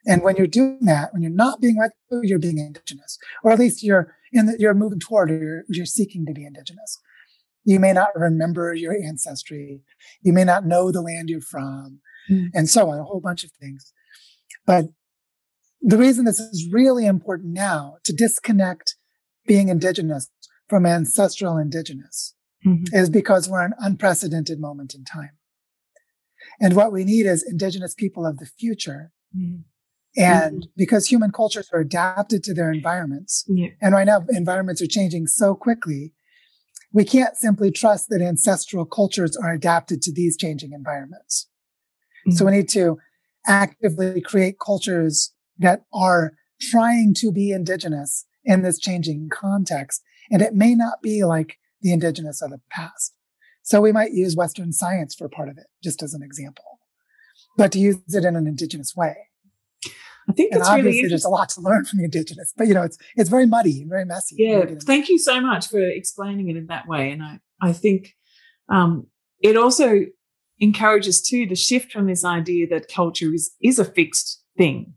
[0.06, 3.60] And when you're doing that, when you're not being Wetiko, you're being indigenous, or at
[3.60, 7.00] least you're in the, you're moving toward or you're, you're seeking to be indigenous.
[7.64, 9.82] You may not remember your ancestry.
[10.22, 12.50] You may not know the land you're from mm.
[12.54, 13.94] and so on, a whole bunch of things.
[14.66, 14.86] But
[15.82, 18.96] the reason this is really important now to disconnect
[19.46, 20.30] being indigenous
[20.68, 22.33] from ancestral indigenous
[22.66, 22.96] mm-hmm.
[22.96, 25.32] is because we're an unprecedented moment in time.
[26.60, 29.12] And what we need is indigenous people of the future.
[29.36, 29.62] Mm-hmm.
[30.16, 30.70] And mm-hmm.
[30.78, 33.70] because human cultures are adapted to their environments, yeah.
[33.82, 36.14] and right now environments are changing so quickly,
[36.92, 41.50] we can't simply trust that ancestral cultures are adapted to these changing environments.
[42.30, 42.60] So we mm-hmm.
[42.60, 43.00] need to
[43.48, 50.02] actively create cultures that are trying to be indigenous in this changing context.
[50.32, 53.14] And it may not be like the indigenous of the past.
[53.62, 56.80] So we might use Western science for part of it, just as an example,
[57.58, 59.16] but to use it in an indigenous way.
[60.28, 62.84] I think obviously really there's a lot to learn from the indigenous, but you know,
[62.84, 64.36] it's it's very muddy and very messy.
[64.40, 67.12] Yeah, thank you so much for explaining it in that way.
[67.12, 68.16] And I I think
[68.70, 69.08] um,
[69.42, 70.06] it also
[70.60, 74.94] encourages too the shift from this idea that culture is is a fixed thing.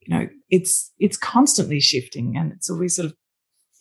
[0.00, 3.14] You know, it's it's constantly shifting, and it's always sort of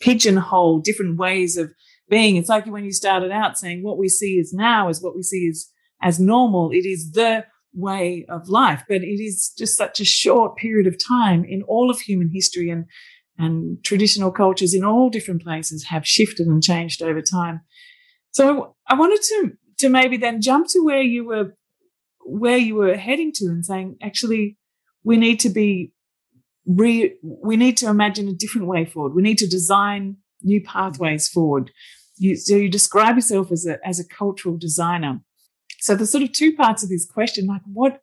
[0.01, 1.71] pigeonhole different ways of
[2.09, 2.35] being.
[2.35, 5.23] It's like when you started out saying what we see is now is what we
[5.23, 5.69] see is
[6.01, 6.71] as normal.
[6.71, 10.97] It is the way of life, but it is just such a short period of
[11.03, 12.85] time in all of human history and
[13.37, 17.61] and traditional cultures in all different places have shifted and changed over time.
[18.31, 21.55] So I wanted to to maybe then jump to where you were
[22.25, 24.57] where you were heading to and saying actually
[25.03, 25.93] we need to be
[26.65, 29.13] re we need to imagine a different way forward.
[29.15, 31.71] We need to design new pathways forward.
[32.19, 35.21] You, so you describe yourself as a as a cultural designer.
[35.79, 38.01] So the sort of two parts of this question, like what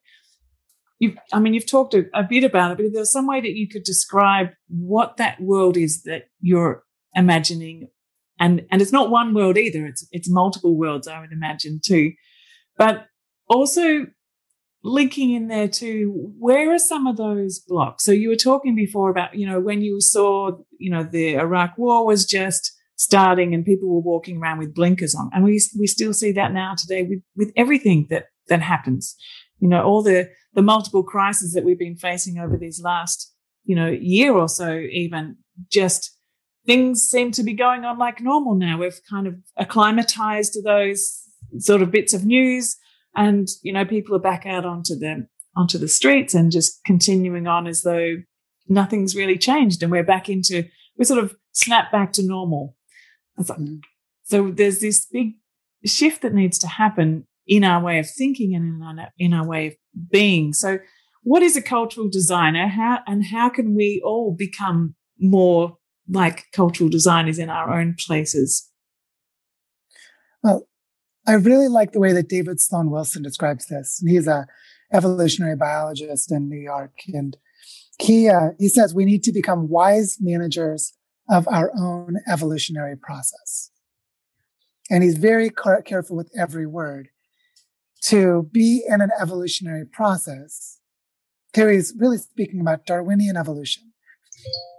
[0.99, 3.41] you I mean, you've talked a, a bit about it, but if there's some way
[3.41, 6.83] that you could describe what that world is that you're
[7.15, 7.89] imagining,
[8.41, 12.13] and and it's not one world either; it's it's multiple worlds, I would imagine too.
[12.79, 13.07] But
[13.49, 14.07] also
[14.83, 18.05] linking in there too, where are some of those blocks?
[18.05, 21.77] So you were talking before about, you know, when you saw, you know, the Iraq
[21.77, 25.31] war was just starting and people were walking around with blinkers on.
[25.33, 29.15] And we, we still see that now today with, with everything that, that happens.
[29.59, 33.33] You know, all the, the multiple crises that we've been facing over these last,
[33.65, 35.37] you know, year or so, even
[35.71, 36.17] just
[36.67, 38.79] things seem to be going on like normal now.
[38.79, 41.23] We've kind of acclimatized to those
[41.59, 42.77] sort of bits of news
[43.15, 47.47] and, you know, people are back out onto the, onto the streets and just continuing
[47.47, 48.17] on as though
[48.69, 49.83] nothing's really changed.
[49.83, 50.65] And we're back into,
[50.99, 52.75] we sort of snap back to normal.
[53.39, 53.81] Mm.
[54.25, 55.35] So there's this big
[55.85, 59.47] shift that needs to happen in our way of thinking and in our, in our
[59.47, 59.75] way of
[60.11, 60.53] being.
[60.53, 60.79] So
[61.23, 62.69] what is a cultural designer?
[62.69, 65.77] How, and how can we all become more
[66.09, 68.71] like cultural designers in our own places?
[70.43, 70.69] Well,
[71.27, 74.03] I really like the way that David Sloan Wilson describes this.
[74.07, 74.47] He's a
[74.93, 77.37] evolutionary biologist in New York, and
[77.99, 80.93] he uh, he says we need to become wise managers
[81.29, 83.71] of our own evolutionary process.
[84.91, 85.51] And he's very
[85.85, 87.09] careful with every word.
[88.05, 90.79] To be in an evolutionary process,
[91.55, 93.93] here he's really speaking about Darwinian evolution,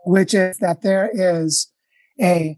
[0.05, 1.71] which is that there is
[2.21, 2.57] a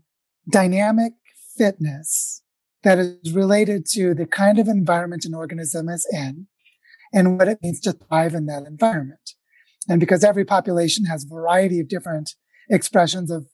[0.51, 1.13] dynamic
[1.57, 2.43] fitness
[2.83, 6.47] that is related to the kind of environment an organism is in
[7.13, 9.33] and what it means to thrive in that environment.
[9.87, 12.35] And because every population has a variety of different
[12.69, 13.47] expressions of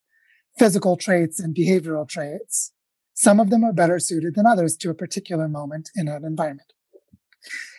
[0.58, 2.72] physical traits and behavioral traits.
[3.13, 6.74] Some of them are better suited than others to a particular moment in an environment.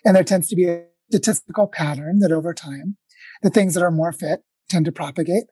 [0.05, 2.97] And there tends to be a statistical pattern that over time,
[3.43, 5.45] the things that are more fit tend to propagate,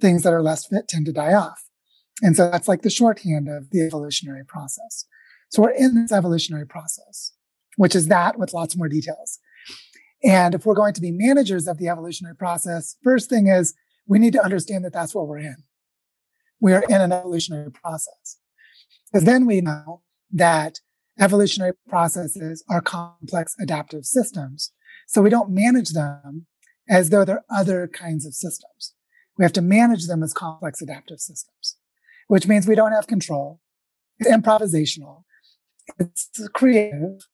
[0.00, 1.64] things that are less fit tend to die off.
[2.22, 5.06] And so that's like the shorthand of the evolutionary process.
[5.48, 7.32] So we're in this evolutionary process,
[7.76, 9.38] which is that with lots more details.
[10.24, 13.74] And if we're going to be managers of the evolutionary process, first thing is
[14.06, 15.56] we need to understand that that's what we're in
[16.62, 18.38] we are in an evolutionary process.
[19.10, 20.78] Because then we know that
[21.20, 24.72] evolutionary processes are complex adaptive systems.
[25.08, 26.46] So we don't manage them
[26.88, 28.94] as though they're other kinds of systems.
[29.36, 31.76] We have to manage them as complex adaptive systems,
[32.28, 33.60] which means we don't have control.
[34.20, 35.24] It's improvisational.
[35.98, 37.26] It's creative.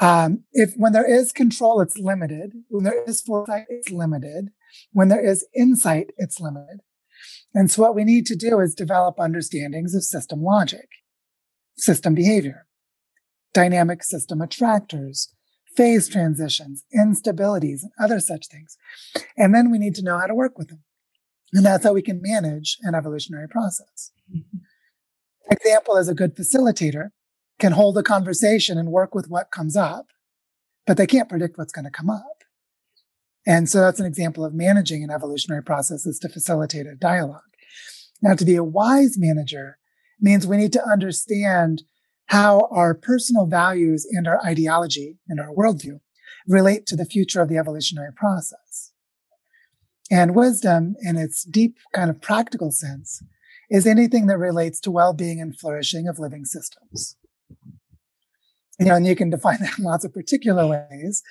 [0.00, 2.52] Um, if when there is control, it's limited.
[2.68, 4.50] When there is foresight, it's limited.
[4.92, 6.80] When there is insight, it's limited.
[7.54, 10.88] And so what we need to do is develop understandings of system logic,
[11.76, 12.66] system behavior,
[13.52, 15.32] dynamic system attractors,
[15.76, 18.76] phase transitions, instabilities, and other such things.
[19.36, 20.82] And then we need to know how to work with them.
[21.52, 24.12] And that's how we can manage an evolutionary process.
[24.30, 24.58] Mm-hmm.
[25.50, 27.10] Example as a good facilitator
[27.60, 30.06] can hold a conversation and work with what comes up,
[30.86, 32.33] but they can't predict what's going to come up.
[33.46, 37.42] And so that's an example of managing an evolutionary process is to facilitate a dialogue.
[38.22, 39.78] Now, to be a wise manager
[40.20, 41.82] means we need to understand
[42.26, 46.00] how our personal values and our ideology and our worldview
[46.48, 48.92] relate to the future of the evolutionary process.
[50.10, 53.22] And wisdom, in its deep kind of practical sense,
[53.70, 57.16] is anything that relates to well-being and flourishing of living systems.
[58.78, 61.22] You know, and you can define that in lots of particular ways.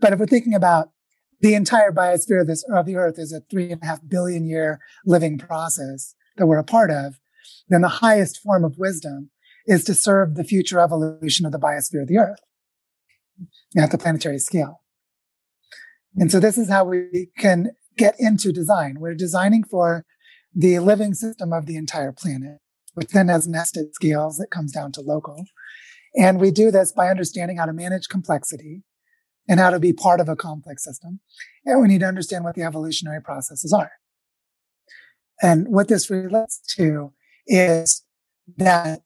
[0.00, 0.90] But if we're thinking about
[1.40, 4.44] the entire biosphere of, this, of the earth is a three and a half billion
[4.44, 7.18] year living process that we're a part of,
[7.68, 9.30] then the highest form of wisdom
[9.66, 12.40] is to serve the future evolution of the biosphere of the earth
[13.76, 14.80] at the planetary scale.
[16.16, 18.96] And so this is how we can get into design.
[18.98, 20.04] We're designing for
[20.54, 22.58] the living system of the entire planet,
[22.94, 25.44] which then has nested scales that comes down to local.
[26.16, 28.82] And we do this by understanding how to manage complexity
[29.48, 31.20] and how to be part of a complex system.
[31.64, 33.92] And we need to understand what the evolutionary processes are.
[35.42, 37.12] And what this relates to
[37.46, 38.04] is
[38.56, 39.00] that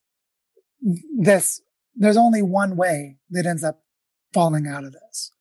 [0.80, 1.62] this,
[1.94, 3.82] there's only one way that ends up
[4.32, 5.32] falling out of this.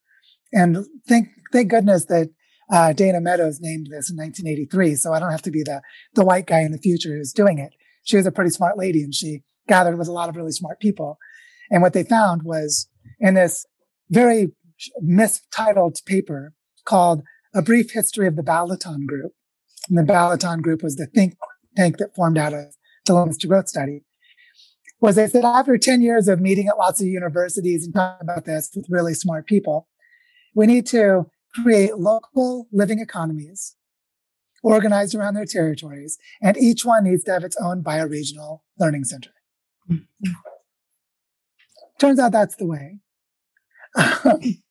[0.52, 2.30] And thank, thank goodness that
[2.70, 4.94] uh, Dana Meadows named this in 1983.
[4.96, 5.82] So I don't have to be the,
[6.14, 7.72] the white guy in the future who's doing it.
[8.04, 10.80] She was a pretty smart lady and she gathered with a lot of really smart
[10.80, 11.18] people.
[11.70, 12.88] And what they found was
[13.18, 13.66] in this
[14.10, 14.52] very
[15.00, 16.54] mistitled paper
[16.84, 17.22] called
[17.54, 19.32] A Brief History of the Balaton Group.
[19.88, 21.34] And the Balaton Group was the think
[21.76, 22.74] tank that formed out of
[23.06, 24.04] the Limits to Growth study.
[25.00, 28.44] Was they said after 10 years of meeting at lots of universities and talking about
[28.44, 29.88] this with really smart people,
[30.54, 33.74] we need to create local living economies
[34.62, 39.30] organized around their territories, and each one needs to have its own bioregional learning center.
[39.90, 40.32] Mm-hmm.
[41.98, 42.98] Turns out that's the way.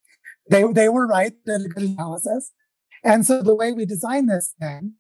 [0.52, 2.52] they, they were right, They did a good analysis.
[3.04, 4.96] And so the way we design this then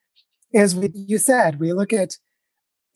[0.52, 2.16] is we, you said, we look at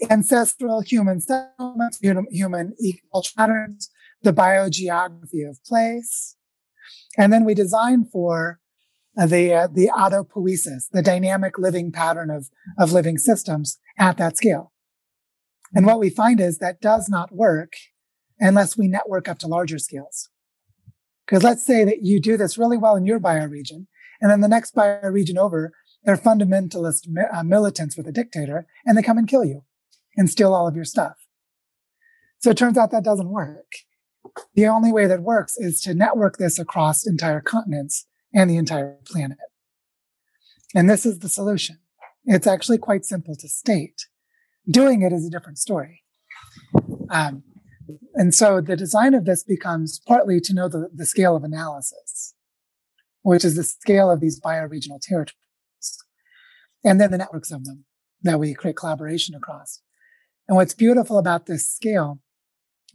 [0.09, 3.89] ancestral human settlements, human, human ecological patterns,
[4.23, 6.35] the biogeography of place.
[7.17, 8.59] And then we design for
[9.17, 14.37] uh, the, uh, the autopoiesis, the dynamic living pattern of, of living systems at that
[14.37, 14.71] scale.
[15.73, 17.73] And what we find is that does not work
[18.39, 20.29] unless we network up to larger scales.
[21.25, 23.87] Because let's say that you do this really well in your bioregion,
[24.21, 25.73] and then the next bioregion over,
[26.03, 29.63] they're fundamentalist uh, militants with a dictator, and they come and kill you
[30.15, 31.15] and steal all of your stuff.
[32.39, 33.71] So it turns out that doesn't work.
[34.53, 38.97] The only way that works is to network this across entire continents and the entire
[39.05, 39.37] planet.
[40.75, 41.79] And this is the solution.
[42.25, 44.07] It's actually quite simple to state.
[44.69, 46.03] Doing it is a different story.
[47.09, 47.43] Um,
[48.13, 52.33] and so the design of this becomes partly to know the, the scale of analysis,
[53.21, 55.35] which is the scale of these bioregional territories,
[56.83, 57.85] and then the networks of them
[58.21, 59.81] that we create collaboration across.
[60.47, 62.19] And what's beautiful about this scale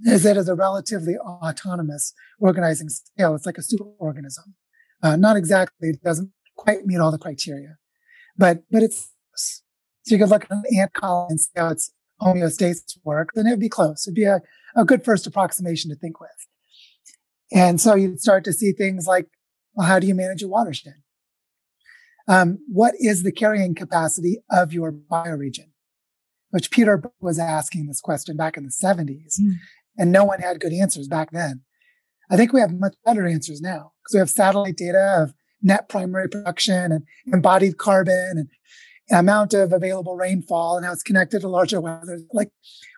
[0.06, 3.34] is it is a relatively autonomous organizing scale.
[3.34, 4.54] It's like a superorganism.
[5.02, 7.76] Uh, not exactly, it doesn't quite meet all the criteria,
[8.36, 11.92] but, but it's, so you could look at an ant colony and see how its
[12.20, 14.06] homeostasis work, then it would be close.
[14.06, 14.40] It'd be a,
[14.76, 16.30] a good first approximation to think with.
[17.52, 19.26] And so you'd start to see things like,
[19.74, 21.02] well, how do you manage a watershed?
[22.28, 25.70] Um, what is the carrying capacity of your bioregion?
[26.50, 29.54] Which Peter was asking this question back in the 70s, mm.
[29.96, 31.62] and no one had good answers back then.
[32.30, 35.88] I think we have much better answers now because we have satellite data of net
[35.88, 38.48] primary production and embodied carbon and
[39.10, 42.20] amount of available rainfall and how it's connected to larger weather.
[42.32, 42.50] Like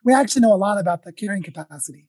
[0.04, 2.08] we actually know a lot about the carrying capacity.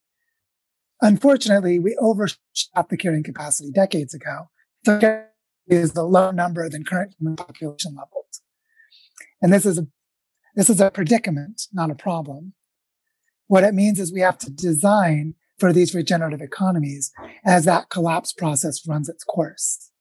[1.02, 4.50] Unfortunately, we overshot the carrying capacity decades ago.
[4.86, 5.26] So
[5.68, 8.42] is the lower number than current human population levels.
[9.42, 9.88] And this is a
[10.56, 12.54] this is a predicament, not a problem.
[13.48, 17.12] What it means is we have to design for these regenerative economies
[17.46, 19.92] as that collapse process runs its course.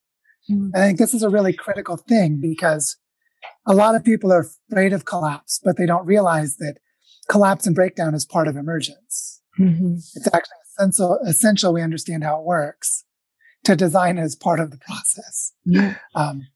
[0.51, 0.71] Mm-hmm.
[0.75, 2.97] I think this is a really critical thing because
[3.67, 6.77] a lot of people are afraid of collapse, but they don't realize that
[7.29, 9.41] collapse and breakdown is part of emergence.
[9.59, 9.95] Mm-hmm.
[9.95, 13.05] It's actually essential, essential we understand how it works
[13.65, 15.53] to design as part of the process.
[15.65, 15.97] Yeah.
[16.15, 16.49] Um,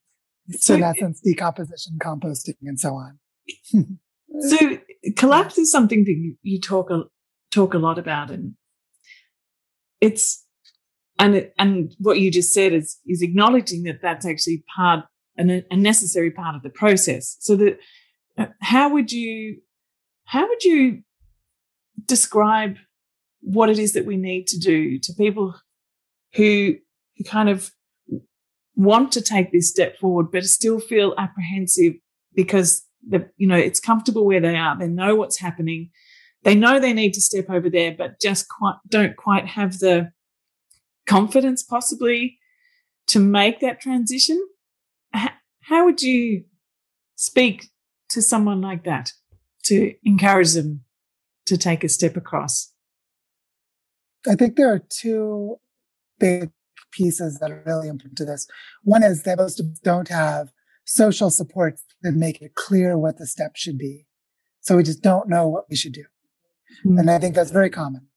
[0.50, 3.18] so, in essence, decomposition, composting, and so on.
[4.40, 4.78] so,
[5.16, 7.04] collapse is something that you, you talk a,
[7.50, 8.54] talk a lot about, and
[10.00, 10.44] it's
[11.18, 15.04] and it, and what you just said is is acknowledging that that's actually part
[15.38, 17.36] an, a necessary part of the process.
[17.40, 17.78] So that
[18.60, 19.60] how would you
[20.24, 21.02] how would you
[22.04, 22.76] describe
[23.40, 25.54] what it is that we need to do to people
[26.34, 26.76] who
[27.16, 27.70] who kind of
[28.74, 31.94] want to take this step forward but still feel apprehensive
[32.34, 35.90] because the you know it's comfortable where they are they know what's happening
[36.42, 40.10] they know they need to step over there but just quite don't quite have the
[41.06, 42.38] confidence possibly
[43.06, 44.44] to make that transition
[45.62, 46.44] how would you
[47.16, 47.70] speak
[48.10, 49.12] to someone like that
[49.64, 50.84] to encourage them
[51.46, 52.72] to take a step across?
[54.28, 55.56] I think there are two
[56.18, 56.50] big
[56.92, 58.46] pieces that are really important to this.
[58.82, 60.48] One is that most of us don't have
[60.84, 64.06] social supports that make it clear what the step should be.
[64.60, 66.04] So we just don't know what we should do.
[66.84, 66.98] Mm-hmm.
[66.98, 68.08] and i think that's very common.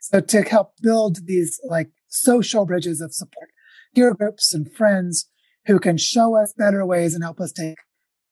[0.00, 3.50] So to help build these like social bridges of support,
[3.94, 5.30] peer groups and friends
[5.66, 7.76] who can show us better ways and help us take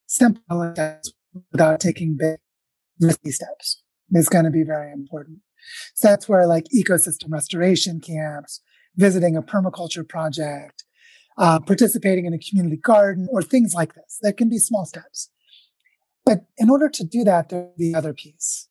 [0.06, 1.12] simple steps
[1.50, 2.38] without taking big
[3.00, 5.38] risky steps is going to be very important.
[5.94, 8.60] So that's where like ecosystem restoration camps,
[8.96, 10.84] visiting a permaculture project,
[11.38, 14.18] uh, participating in a community garden or things like this.
[14.20, 15.30] That can be small steps.
[16.24, 18.68] But in order to do that, there's the other piece,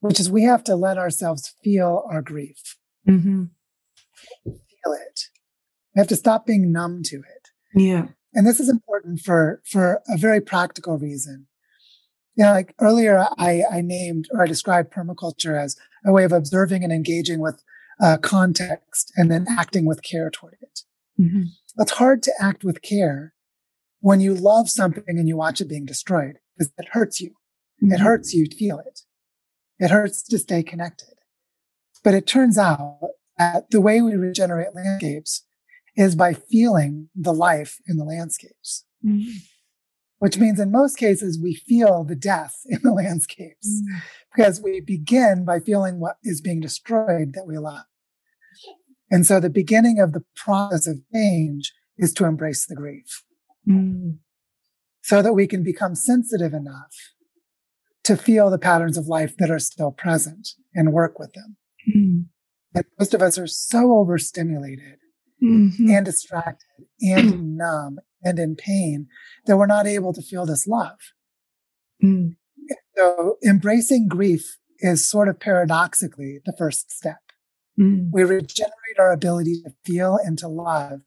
[0.00, 2.76] which is we have to let ourselves feel our grief.
[3.06, 3.44] Mm-hmm
[4.86, 5.20] feel it.
[5.94, 7.35] We have to stop being numb to it.
[7.76, 8.06] Yeah.
[8.34, 11.46] And this is important for, for a very practical reason.
[12.34, 16.32] You know, like earlier I, I named or I described permaculture as a way of
[16.32, 17.62] observing and engaging with
[18.02, 20.80] uh, context and then acting with care toward it.
[21.20, 21.44] Mm-hmm.
[21.78, 23.32] It's hard to act with care
[24.00, 27.30] when you love something and you watch it being destroyed because it hurts you.
[27.82, 27.92] Mm-hmm.
[27.92, 29.00] It hurts you to feel it.
[29.78, 31.14] It hurts to stay connected.
[32.04, 32.98] But it turns out
[33.38, 35.45] that the way we regenerate landscapes
[35.96, 38.84] is by feeling the life in the landscapes.
[39.04, 39.30] Mm-hmm.
[40.18, 43.98] Which means in most cases, we feel the death in the landscapes mm-hmm.
[44.34, 47.84] because we begin by feeling what is being destroyed that we love.
[49.10, 53.24] And so the beginning of the process of change is to embrace the grief
[53.68, 54.12] mm-hmm.
[55.02, 56.94] so that we can become sensitive enough
[58.04, 61.56] to feel the patterns of life that are still present and work with them.
[61.88, 62.20] Mm-hmm.
[62.74, 64.98] And most of us are so overstimulated
[65.42, 65.90] mm-hmm.
[65.90, 69.06] and distracted and numb and in pain
[69.46, 70.98] that we're not able to feel this love.
[72.02, 72.36] Mm.
[72.96, 77.20] So embracing grief is sort of paradoxically the first step.
[77.78, 78.10] Mm.
[78.12, 81.00] We regenerate our ability to feel and to love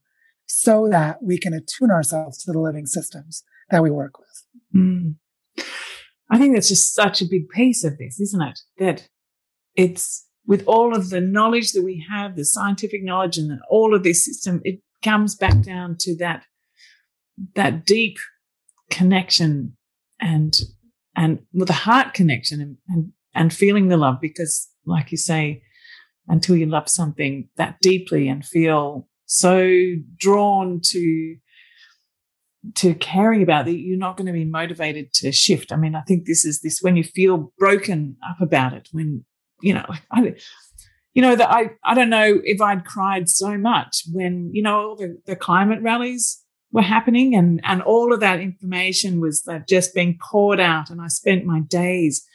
[0.46, 4.46] so that we can attune ourselves to the living systems that we work with.
[4.76, 5.16] Mm.
[6.32, 8.60] I think that's just such a big piece of this, isn't it?
[8.78, 9.10] That
[9.76, 14.02] it's with all of the knowledge that we have, the scientific knowledge and all of
[14.02, 16.44] this system, it comes back down to that,
[17.54, 18.18] that deep
[18.90, 19.78] connection
[20.20, 20.58] and,
[21.16, 25.62] and with a heart connection and, and, and feeling the love because like you say,
[26.28, 29.72] until you love something that deeply and feel so
[30.18, 31.36] drawn to
[32.76, 35.72] to caring about that you're not going to be motivated to shift.
[35.72, 39.24] I mean i think this is this when you feel broken up about it when
[39.62, 40.36] you know, I,
[41.14, 44.80] you know, that I, I don't know if I'd cried so much when, you know,
[44.80, 49.96] all the, the climate rallies were happening and, and all of that information was just
[49.96, 50.90] being poured out.
[50.90, 52.26] And I spent my days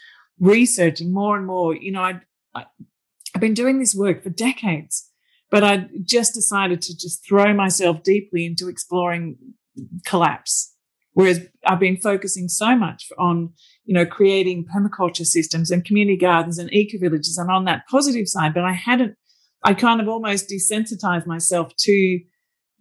[0.41, 1.75] researching more and more.
[1.77, 2.21] You know, I'd,
[2.55, 2.65] I,
[3.35, 5.09] I've been doing this work for decades,
[5.51, 9.37] but I just decided to just throw myself deeply into exploring
[10.05, 10.75] collapse
[11.15, 13.55] Whereas I've been focusing so much on,
[13.85, 18.29] you know, creating permaculture systems and community gardens and eco villages and on that positive
[18.29, 19.17] side, but I hadn't,
[19.63, 22.21] I kind of almost desensitized myself to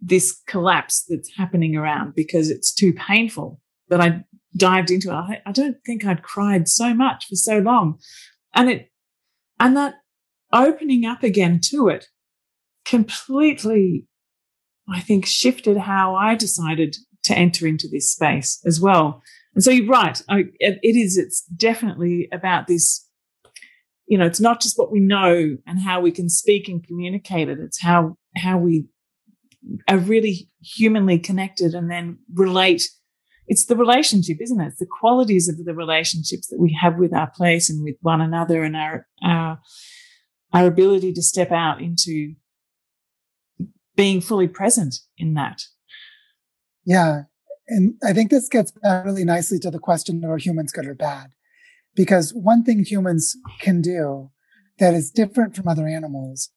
[0.00, 4.24] this collapse that's happening around because it's too painful that I
[4.56, 5.14] dived into it.
[5.14, 7.98] I, I don't think I'd cried so much for so long.
[8.54, 8.90] And it,
[9.58, 9.94] and that
[10.52, 12.06] opening up again to it
[12.84, 14.06] completely,
[14.88, 19.22] I think, shifted how I decided to enter into this space as well.
[19.54, 20.20] And so you're right.
[20.28, 23.08] I, it is, it's definitely about this,
[24.06, 27.48] you know, it's not just what we know and how we can speak and communicate
[27.48, 27.58] it.
[27.60, 28.86] It's how, how we
[29.88, 32.82] are really humanly connected and then relate.
[33.46, 34.66] It's the relationship, isn't it?
[34.68, 38.20] It's the qualities of the relationships that we have with our place and with one
[38.20, 39.60] another and our, our,
[40.52, 42.34] our ability to step out into
[43.96, 45.62] being fully present in that.
[46.84, 47.22] Yeah.
[47.68, 50.86] And I think this gets back really nicely to the question of are humans good
[50.86, 51.32] or bad?
[51.94, 54.30] Because one thing humans can do
[54.78, 56.50] that is different from other animals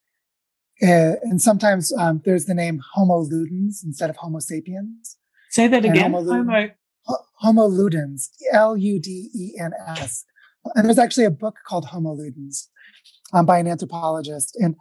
[0.81, 5.17] Uh, and sometimes um, there's the name Homo ludens instead of Homo sapiens.
[5.49, 6.11] Say that again.
[6.11, 6.69] Homo, Homo.
[7.39, 10.25] Homo ludens, L U D E N S.
[10.75, 12.67] And there's actually a book called Homo ludens
[13.33, 14.55] um, by an anthropologist.
[14.55, 14.75] And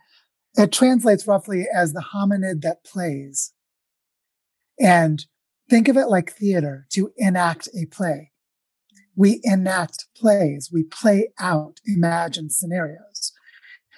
[0.54, 3.52] it translates roughly as the hominid that plays.
[4.78, 5.24] And
[5.68, 8.32] think of it like theater to enact a play.
[9.14, 10.70] We enact plays.
[10.72, 13.32] We play out imagined scenarios.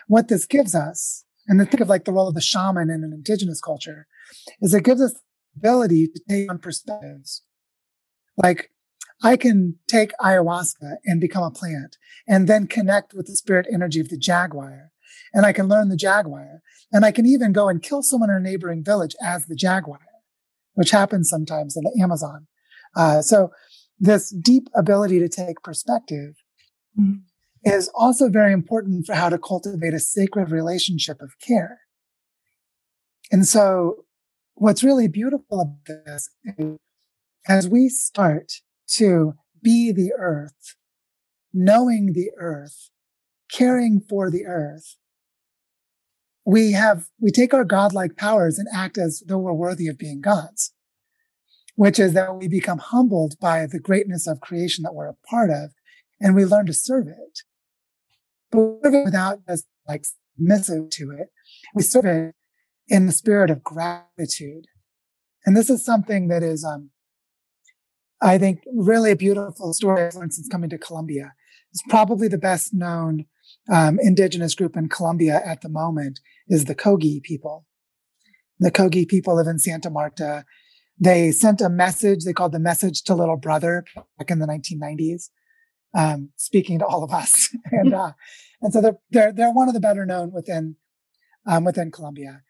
[0.07, 3.13] What this gives us, and think of like the role of the shaman in an
[3.13, 4.07] indigenous culture,
[4.61, 5.21] is it gives us
[5.57, 7.43] ability to take on perspectives.
[8.37, 8.71] Like
[9.23, 11.97] I can take ayahuasca and become a plant
[12.27, 14.93] and then connect with the spirit energy of the jaguar.
[15.35, 16.63] And I can learn the jaguar.
[16.93, 19.99] And I can even go and kill someone in a neighboring village as the jaguar,
[20.79, 22.47] which happens sometimes in the Amazon.
[22.95, 23.51] Uh, so
[23.99, 26.37] this deep ability to take perspective
[26.97, 27.17] mm-hmm.
[27.65, 31.81] is also very important for how to cultivate a sacred relationship of care.
[33.33, 34.05] And so
[34.55, 36.79] what's really beautiful about this is
[37.49, 38.53] as we start
[38.99, 40.77] to be the earth,
[41.53, 42.91] knowing the earth,
[43.51, 44.95] caring for the earth,
[46.49, 50.23] we have, we take our godlike powers and act as though we're worthy of being
[50.23, 50.73] gods,
[51.75, 55.51] which is that we become humbled by the greatness of creation that we're a part
[55.51, 55.73] of
[56.19, 57.41] and we learn to serve it.
[58.51, 61.29] But without just like submissive to it,
[61.75, 62.35] we serve it
[62.89, 64.69] in the spirit of gratitude.
[65.45, 66.89] And this is something that is, um,
[68.23, 71.35] I think really a beautiful story, for instance, coming to Colombia.
[71.73, 73.27] It's probably the best known
[73.71, 77.65] um, indigenous group in Colombia at the moment is the Kogi people.
[78.59, 80.45] The Kogi people live in Santa Marta.
[80.99, 82.25] They sent a message.
[82.25, 83.85] They called the message to little brother
[84.19, 85.31] back in the 1990s,
[85.95, 87.55] um, speaking to all of us.
[87.73, 88.13] and, uh,
[88.61, 90.77] and so they're, they're, they're one of the better known within,
[91.47, 92.43] um, within Colombia.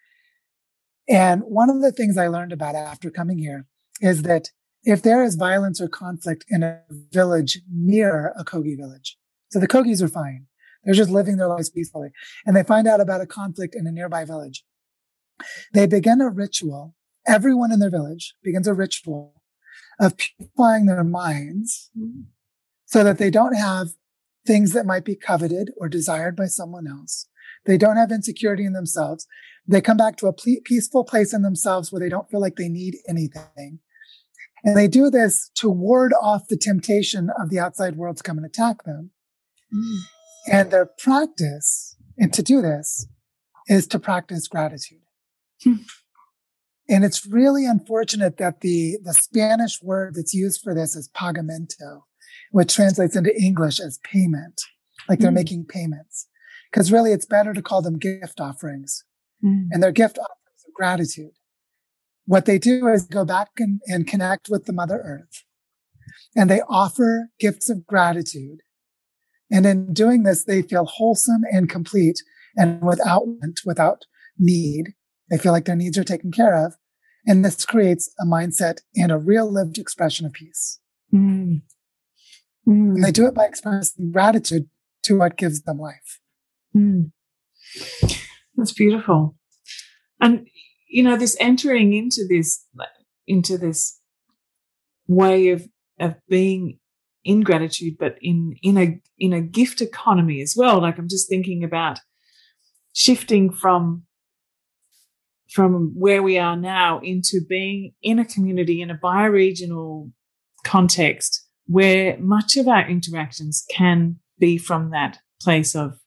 [1.08, 3.66] And one of the things I learned about after coming here
[4.00, 4.50] is that
[4.84, 9.18] if there is violence or conflict in a village near a Kogi village,
[9.50, 10.47] so the Kogis are fine.
[10.84, 12.10] They're just living their lives peacefully.
[12.46, 14.64] And they find out about a conflict in a nearby village.
[15.72, 16.94] They begin a ritual.
[17.26, 19.34] Everyone in their village begins a ritual
[20.00, 21.90] of purifying their minds
[22.86, 23.88] so that they don't have
[24.46, 27.26] things that might be coveted or desired by someone else.
[27.66, 29.26] They don't have insecurity in themselves.
[29.66, 32.68] They come back to a peaceful place in themselves where they don't feel like they
[32.68, 33.80] need anything.
[34.64, 38.38] And they do this to ward off the temptation of the outside world to come
[38.38, 39.10] and attack them.
[39.74, 39.98] Mm.
[40.50, 43.06] And their practice, and to do this,
[43.66, 45.02] is to practice gratitude.
[45.62, 45.74] Hmm.
[46.88, 52.04] And it's really unfortunate that the, the Spanish word that's used for this is pagamento,
[52.50, 54.62] which translates into English as payment,
[55.08, 55.34] like they're mm.
[55.34, 56.28] making payments.
[56.70, 59.04] Because really, it's better to call them gift offerings.
[59.44, 59.66] Mm.
[59.70, 61.32] And they're gift offerings of gratitude.
[62.24, 65.44] What they do is go back and, and connect with the Mother Earth.
[66.34, 68.60] And they offer gifts of gratitude
[69.50, 72.22] and in doing this, they feel wholesome and complete
[72.56, 74.04] and without want, without
[74.38, 74.94] need.
[75.30, 76.74] They feel like their needs are taken care of.
[77.26, 80.80] And this creates a mindset and a real lived expression of peace.
[81.12, 81.62] Mm.
[82.66, 82.94] Mm.
[82.94, 84.68] And they do it by expressing gratitude
[85.04, 86.20] to what gives them life.
[86.76, 87.12] Mm.
[88.56, 89.36] That's beautiful.
[90.20, 90.46] And,
[90.88, 92.64] you know, this entering into this,
[93.26, 94.00] into this
[95.06, 95.66] way of,
[96.00, 96.78] of being
[97.24, 100.80] in gratitude, but in in a in a gift economy as well.
[100.80, 101.98] Like I'm just thinking about
[102.94, 104.04] shifting from
[105.50, 110.10] from where we are now into being in a community in a bioregional
[110.64, 115.98] context where much of our interactions can be from that place of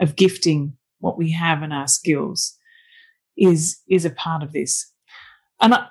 [0.00, 2.56] of gifting what we have and our skills
[3.36, 4.90] is is a part of this.
[5.60, 5.86] And I,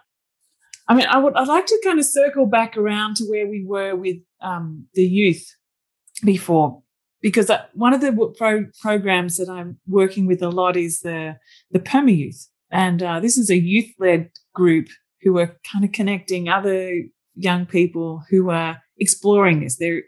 [0.92, 3.64] I mean, I would I'd like to kind of circle back around to where we
[3.66, 5.56] were with um, the youth
[6.26, 6.84] before,
[7.22, 11.38] because one of the pro- programs that I'm working with a lot is the
[11.72, 14.90] the Perma Youth, and uh, this is a youth led group
[15.22, 17.04] who are kind of connecting other
[17.36, 19.78] young people who are exploring this.
[19.78, 20.04] They're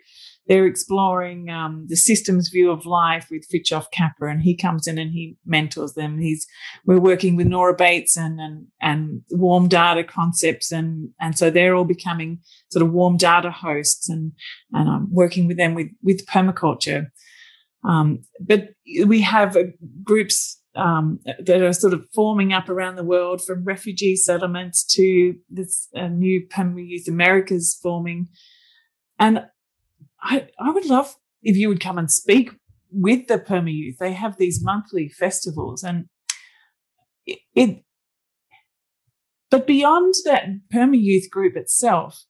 [0.47, 4.97] they're exploring um, the systems view of life with Fritjof Capra, and he comes in
[4.97, 6.19] and he mentors them.
[6.19, 6.45] He's
[6.85, 11.85] we're working with Nora Bateson and and warm data concepts, and and so they're all
[11.85, 12.39] becoming
[12.71, 14.33] sort of warm data hosts, and
[14.73, 17.07] and I'm working with them with with permaculture.
[17.85, 18.69] Um, but
[19.05, 19.63] we have uh,
[20.03, 25.35] groups um, that are sort of forming up around the world, from refugee settlements to
[25.49, 28.27] this uh, new Perma Youth Americas forming,
[29.19, 29.45] and
[30.21, 32.51] I, I would love if you would come and speak
[32.91, 33.97] with the Perma Youth.
[33.99, 36.05] They have these monthly festivals, and
[37.25, 37.83] it, it
[39.53, 42.23] but beyond that perma youth group itself,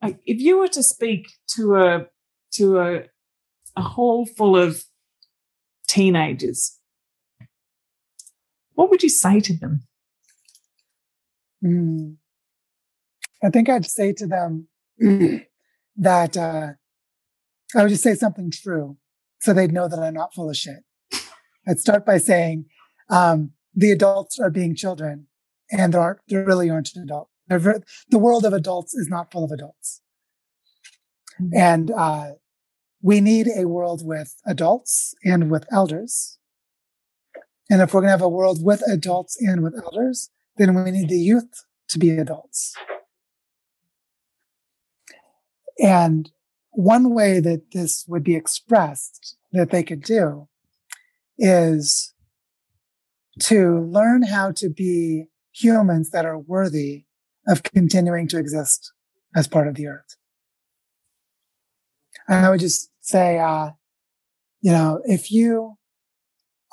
[0.00, 1.26] like if you were to speak
[1.56, 2.06] to a
[2.52, 3.02] to a
[3.76, 4.84] a hall full of
[5.88, 6.78] teenagers,
[8.74, 9.82] what would you say to them?
[11.64, 12.18] Mm.
[13.42, 14.68] I think I'd say to them
[15.96, 16.74] that uh,
[17.74, 18.96] I would just say something true
[19.40, 20.84] so they'd know that I'm not full of shit.
[21.66, 22.66] I'd start by saying
[23.10, 25.26] um, the adults are being children
[25.70, 27.30] and there aren't, there really aren't adults.
[27.48, 30.00] Very, the world of adults is not full of adults.
[31.40, 31.56] Mm-hmm.
[31.56, 32.32] And uh,
[33.02, 36.38] we need a world with adults and with elders.
[37.70, 40.90] And if we're going to have a world with adults and with elders, then we
[40.90, 42.74] need the youth to be adults.
[45.78, 46.30] And
[46.74, 50.48] one way that this would be expressed that they could do
[51.38, 52.12] is
[53.40, 57.04] to learn how to be humans that are worthy
[57.46, 58.92] of continuing to exist
[59.36, 60.16] as part of the earth.
[62.28, 63.70] And I would just say, uh,
[64.60, 65.76] you know, if you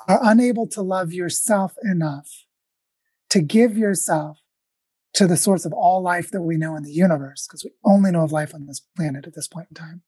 [0.08, 2.28] are unable to love yourself enough
[3.30, 4.38] to give yourself
[5.14, 8.10] to the source of all life that we know in the universe, because we only
[8.10, 10.02] know of life on this planet at this point in time.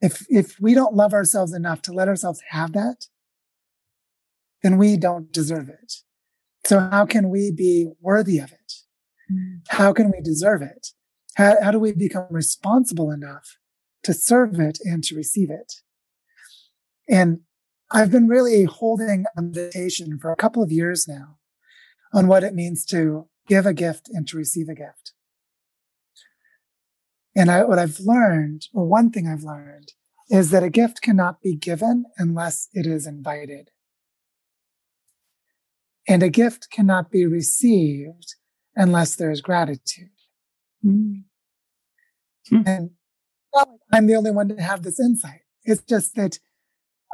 [0.00, 3.06] If, if we don't love ourselves enough to let ourselves have that,
[4.62, 5.94] then we don't deserve it.
[6.64, 8.72] So how can we be worthy of it?
[9.30, 9.60] Mm.
[9.68, 10.88] How can we deserve it?
[11.36, 13.58] How, how do we become responsible enough
[14.04, 15.74] to serve it and to receive it?
[17.08, 17.40] And
[17.90, 21.38] I've been really holding a meditation for a couple of years now
[22.14, 25.12] on what it means to give a gift and to receive a gift.
[27.34, 29.92] And I, what I've learned, or one thing I've learned,
[30.28, 33.70] is that a gift cannot be given unless it is invited.
[36.08, 38.34] And a gift cannot be received
[38.74, 40.10] unless there is gratitude.
[40.84, 42.62] Mm-hmm.
[42.66, 42.90] And
[43.92, 45.42] I'm the only one to have this insight.
[45.64, 46.38] It's just that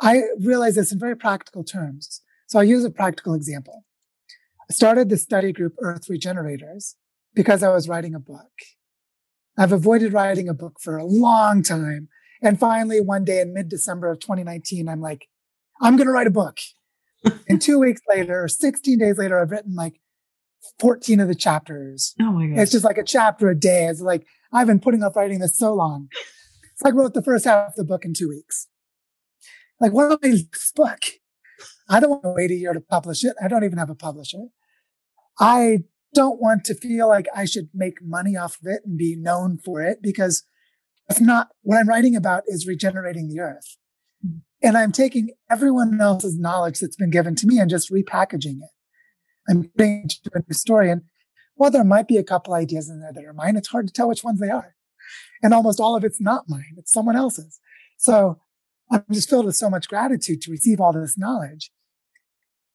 [0.00, 2.22] I realize this in very practical terms.
[2.46, 3.84] So I'll use a practical example.
[4.70, 6.96] Started the study group Earth Regenerators
[7.34, 8.52] because I was writing a book.
[9.58, 12.08] I've avoided writing a book for a long time.
[12.42, 15.26] And finally, one day in mid December of 2019, I'm like,
[15.80, 16.58] I'm going to write a book.
[17.48, 20.00] and two weeks later, or 16 days later, I've written like
[20.78, 22.14] 14 of the chapters.
[22.20, 22.58] Oh my god!
[22.58, 23.86] It's just like a chapter a day.
[23.86, 26.08] It's like, I've been putting off writing this so long.
[26.76, 28.68] So I wrote the first half of the book in two weeks.
[29.80, 31.00] Like, what am I this book?
[31.88, 33.34] I don't want to wait a year to publish it.
[33.42, 34.38] I don't even have a publisher.
[35.39, 35.84] I
[36.14, 39.59] don't want to feel like I should make money off of it and be known
[39.59, 40.43] for it because
[41.09, 43.76] it's not what I'm writing about is regenerating the earth.
[44.24, 44.39] Mm-hmm.
[44.62, 48.70] And I'm taking everyone else's knowledge that's been given to me and just repackaging it.
[49.49, 50.91] I'm putting it into a new story.
[50.91, 51.03] And
[51.55, 53.93] while there might be a couple ideas in there that are mine, it's hard to
[53.93, 54.74] tell which ones they are.
[55.43, 56.74] And almost all of it's not mine.
[56.76, 57.61] It's someone else's.
[57.97, 58.41] So
[58.91, 61.70] I'm just filled with so much gratitude to receive all this knowledge.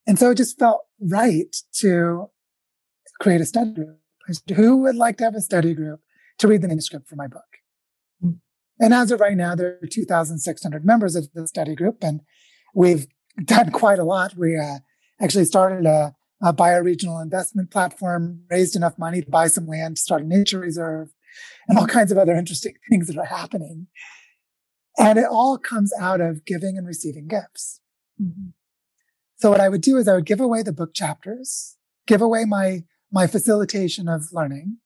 [0.07, 2.29] And so it just felt right to
[3.19, 3.99] create a study group.
[4.55, 6.01] Who would like to have a study group
[6.39, 7.43] to read the manuscript for my book?
[8.79, 12.21] And as of right now, there are 2,600 members of the study group, and
[12.73, 13.07] we've
[13.45, 14.35] done quite a lot.
[14.35, 14.79] We uh,
[15.21, 20.23] actually started a, a bioregional investment platform, raised enough money to buy some land, start
[20.23, 21.13] a nature reserve,
[21.67, 23.87] and all kinds of other interesting things that are happening.
[24.97, 27.79] And it all comes out of giving and receiving gifts.
[28.21, 28.49] Mm-hmm.
[29.37, 32.45] So what I would do is I would give away the book chapters, give away
[32.45, 32.83] my
[33.13, 34.77] my facilitation of learning.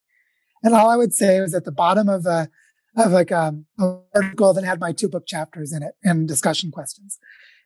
[0.62, 2.50] And all I would say was at the bottom of a,
[2.98, 6.70] of like a, an article that had my two book chapters in it and discussion
[6.70, 7.18] questions.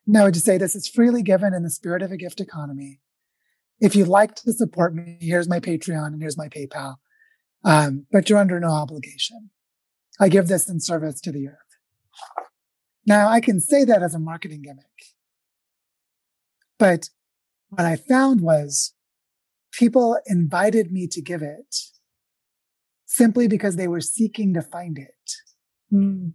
[0.05, 2.39] And I would just say this is freely given in the spirit of a gift
[2.39, 3.01] economy.
[3.80, 6.95] If you'd like to support me, here's my Patreon and here's my PayPal.
[7.64, 9.49] Um, but you're under no obligation.
[10.20, 11.57] I give this in service to the earth.
[13.07, 14.86] Now I can say that as a marketing gimmick.
[16.78, 17.09] But
[17.70, 18.93] what I found was
[19.72, 21.76] people invited me to give it
[23.05, 25.32] simply because they were seeking to find it.
[25.93, 26.34] Mm.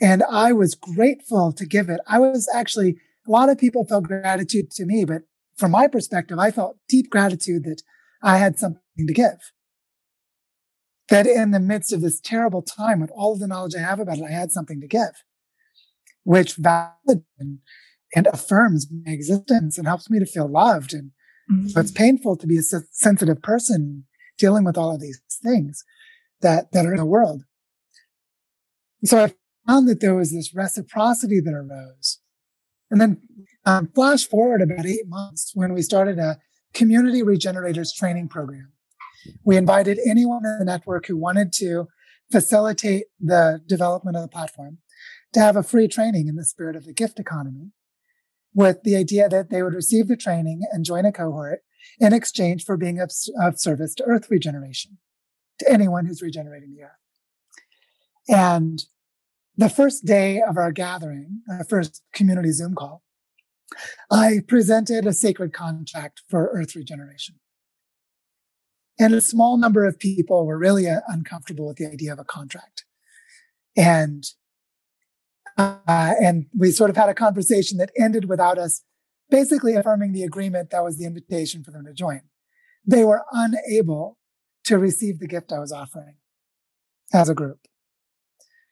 [0.00, 2.00] And I was grateful to give it.
[2.08, 5.22] I was actually, a lot of people felt gratitude to me, but
[5.56, 7.82] from my perspective, I felt deep gratitude that
[8.22, 9.52] I had something to give.
[11.10, 14.00] That in the midst of this terrible time, with all of the knowledge I have
[14.00, 15.22] about it, I had something to give,
[16.22, 17.24] which validates
[18.14, 21.10] and affirms my existence and helps me to feel loved and
[21.50, 21.68] Mm-hmm.
[21.68, 24.04] So it's painful to be a sensitive person
[24.38, 25.84] dealing with all of these things
[26.40, 27.42] that, that are in the world.
[29.04, 29.34] So I
[29.66, 32.20] found that there was this reciprocity that arose.
[32.90, 33.20] And then
[33.66, 36.38] Um, flash forward about eight months when we started a
[36.72, 38.72] community regenerators training program.
[39.44, 41.88] We invited anyone in the network who wanted to
[42.32, 44.78] facilitate the development of the platform
[45.34, 47.72] to have a free training in the spirit of the gift economy
[48.54, 51.60] with the idea that they would receive the training and join a cohort
[51.98, 54.98] in exchange for being of, of service to earth regeneration,
[55.58, 56.90] to anyone who's regenerating the earth.
[58.28, 58.82] And
[59.56, 63.02] the first day of our gathering, our first community Zoom call,
[64.10, 67.36] I presented a sacred contract for earth regeneration.
[68.98, 72.24] And a small number of people were really uh, uncomfortable with the idea of a
[72.24, 72.84] contract.
[73.76, 74.24] And
[75.58, 78.82] uh, and we sort of had a conversation that ended without us
[79.30, 82.20] basically affirming the agreement that was the invitation for them to join.
[82.86, 84.18] They were unable
[84.64, 86.16] to receive the gift I was offering
[87.12, 87.58] as a group.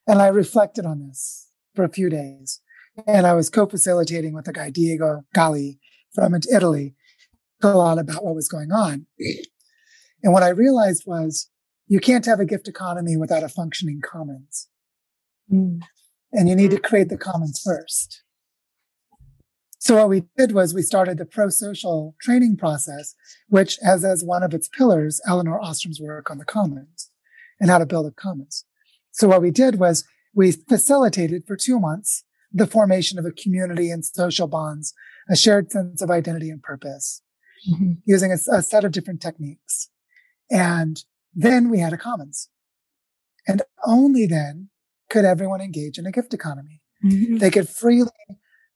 [0.06, 2.60] And I reflected on this for a few days.
[3.06, 5.78] And I was co-facilitating with a guy, Diego Galli
[6.14, 6.94] from Italy,
[7.62, 9.06] a lot about what was going on.
[10.22, 11.48] And what I realized was
[11.86, 14.68] you can't have a gift economy without a functioning commons.
[15.52, 15.80] Mm.
[16.32, 18.22] And you need to create the commons first.
[19.80, 23.14] So what we did was we started the pro-social training process,
[23.48, 27.10] which has as one of its pillars, Elinor Ostrom's work on the commons
[27.60, 28.64] and how to build a commons.
[29.12, 30.04] So what we did was
[30.34, 34.94] we facilitated for two months the formation of a community and social bonds,
[35.28, 37.22] a shared sense of identity and purpose,
[37.70, 37.92] mm-hmm.
[38.04, 39.90] using a, a set of different techniques.
[40.50, 41.02] And
[41.34, 42.48] then we had a commons.
[43.46, 44.70] And only then
[45.10, 46.82] could everyone engage in a gift economy.
[47.04, 47.38] Mm-hmm.
[47.38, 48.10] They could freely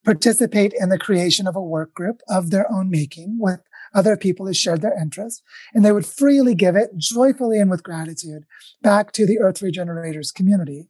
[0.05, 3.61] participate in the creation of a work group of their own making with
[3.95, 5.43] other people who shared their interests,
[5.75, 8.45] and they would freely give it joyfully and with gratitude
[8.81, 10.89] back to the Earth Regenerators community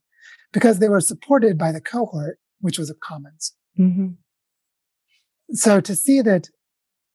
[0.53, 3.55] because they were supported by the cohort, which was a commons.
[3.79, 4.09] Mm-hmm.
[5.55, 6.49] So to see that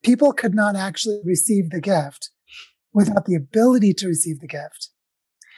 [0.03, 2.31] people could not actually receive the gift
[2.93, 4.89] without the ability to receive the gift.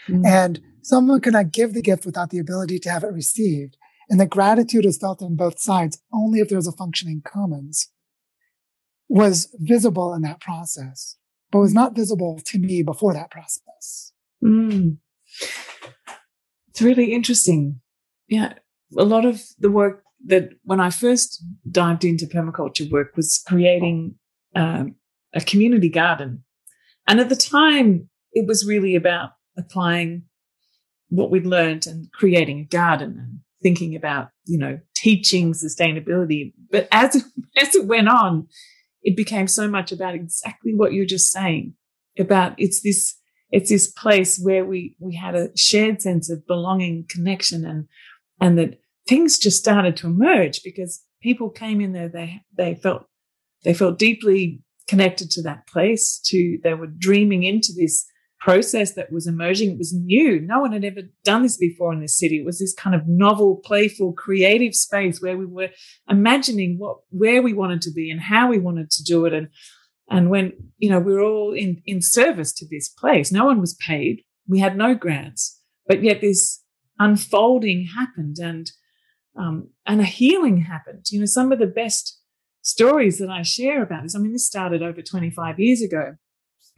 [0.07, 0.25] Mm-hmm.
[0.25, 3.77] And someone cannot give the gift without the ability to have it received.
[4.09, 7.89] And the gratitude is felt on both sides only if there's a functioning commons
[9.07, 11.17] was visible in that process,
[11.51, 14.13] but was not visible to me before that process.
[14.43, 14.97] Mm.
[16.69, 17.81] It's really interesting.
[18.27, 18.53] Yeah.
[18.97, 24.15] A lot of the work that when I first dived into permaculture work was creating
[24.55, 24.95] um,
[25.33, 26.43] a community garden.
[27.07, 30.23] And at the time, it was really about applying
[31.09, 36.53] what we'd learned and creating a garden and thinking about, you know, teaching sustainability.
[36.71, 37.15] But as,
[37.57, 38.47] as it went on,
[39.01, 41.73] it became so much about exactly what you're just saying
[42.17, 43.15] about it's this,
[43.51, 47.87] it's this place where we, we had a shared sense of belonging, connection and,
[48.39, 53.05] and that things just started to emerge because people came in there, they, they felt,
[53.63, 58.05] they felt deeply connected to that place to, they were dreaming into this
[58.39, 59.71] process that was emerging.
[59.71, 60.39] It was new.
[60.39, 62.39] No one had ever done this before in this city.
[62.39, 65.69] It was this kind of novel, playful, creative space where we were
[66.09, 69.33] imagining what, where we wanted to be and how we wanted to do it.
[69.33, 69.49] And,
[70.09, 73.59] and when, you know, we were all in, in service to this place, no one
[73.59, 74.23] was paid.
[74.47, 76.63] We had no grants, but yet this
[76.97, 78.71] unfolding happened and,
[79.37, 81.05] um, and a healing happened.
[81.11, 82.19] You know, some of the best
[82.61, 86.15] stories that I share about this, I mean, this started over 25 years ago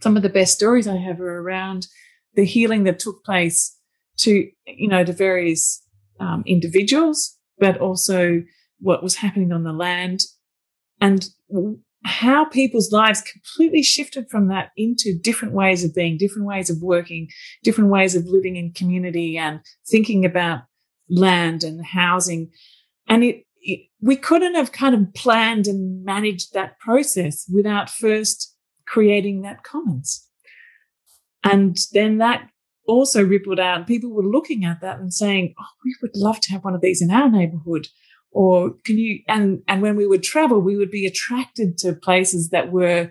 [0.02, 1.88] some of the best stories I have are around
[2.36, 3.78] the healing that took place
[4.20, 5.84] to, you know, to various
[6.20, 8.44] um, individuals, but also
[8.80, 10.22] what was happening on the land
[11.00, 11.26] and
[12.04, 16.82] how people's lives completely shifted from that into different ways of being, different ways of
[16.82, 17.28] working,
[17.64, 20.62] different ways of living in community and thinking about
[21.10, 22.50] land and housing.
[23.08, 28.51] And it, it, we couldn't have kind of planned and managed that process without first
[28.92, 30.28] creating that commons.
[31.44, 32.50] And then that
[32.86, 33.88] also rippled out.
[33.88, 36.82] People were looking at that and saying, Oh, we would love to have one of
[36.82, 37.88] these in our neighborhood.
[38.32, 42.50] Or can you, and, and when we would travel, we would be attracted to places
[42.50, 43.10] that were,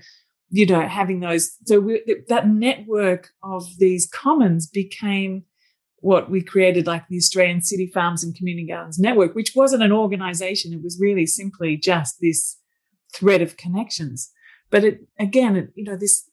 [0.51, 1.57] you know, having those.
[1.65, 5.45] So we, that network of these commons became
[5.97, 9.93] what we created, like the Australian City Farms and Community Gardens Network, which wasn't an
[9.93, 10.73] organization.
[10.73, 12.59] It was really simply just this
[13.15, 14.31] thread of connections.
[14.71, 16.31] But it, again, it, you know, this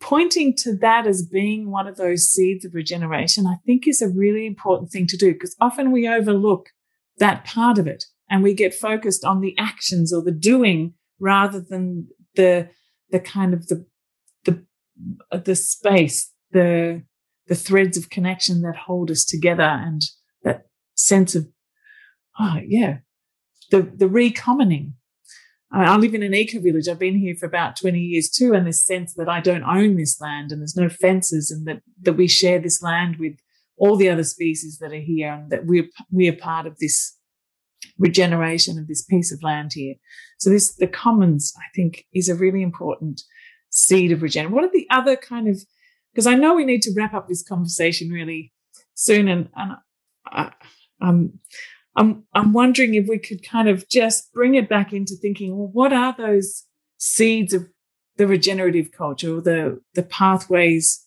[0.00, 4.08] pointing to that as being one of those seeds of regeneration, I think is a
[4.08, 6.70] really important thing to do because often we overlook
[7.18, 11.60] that part of it and we get focused on the actions or the doing rather
[11.60, 12.70] than the,
[13.10, 13.84] the kind of the,
[14.44, 14.64] the,
[15.38, 17.02] the space, the,
[17.48, 20.02] the threads of connection that hold us together and
[20.44, 21.46] that sense of,
[22.38, 22.98] oh, yeah,
[23.70, 24.94] the, the recommoning
[25.72, 26.88] I live in an eco village.
[26.88, 28.54] I've been here for about 20 years too.
[28.54, 31.82] And this sense that I don't own this land and there's no fences and that,
[32.02, 33.34] that we share this land with
[33.76, 37.16] all the other species that are here and that we're, we are part of this
[37.98, 39.94] regeneration of this piece of land here.
[40.38, 43.22] So this, the commons, I think is a really important
[43.70, 44.54] seed of regeneration.
[44.54, 45.62] What are the other kind of,
[46.12, 48.52] because I know we need to wrap up this conversation really
[48.94, 49.76] soon and, and
[50.26, 50.52] I,
[51.00, 51.38] um,
[51.96, 55.68] I'm, I'm wondering if we could kind of just bring it back into thinking, well,
[55.72, 56.64] what are those
[56.98, 57.66] seeds of
[58.16, 61.06] the regenerative culture or the, the pathways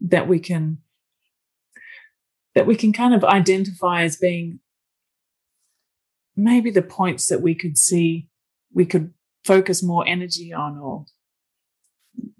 [0.00, 0.78] that we can,
[2.54, 4.60] that we can kind of identify as being
[6.34, 8.28] maybe the points that we could see
[8.74, 9.12] we could
[9.44, 11.06] focus more energy on or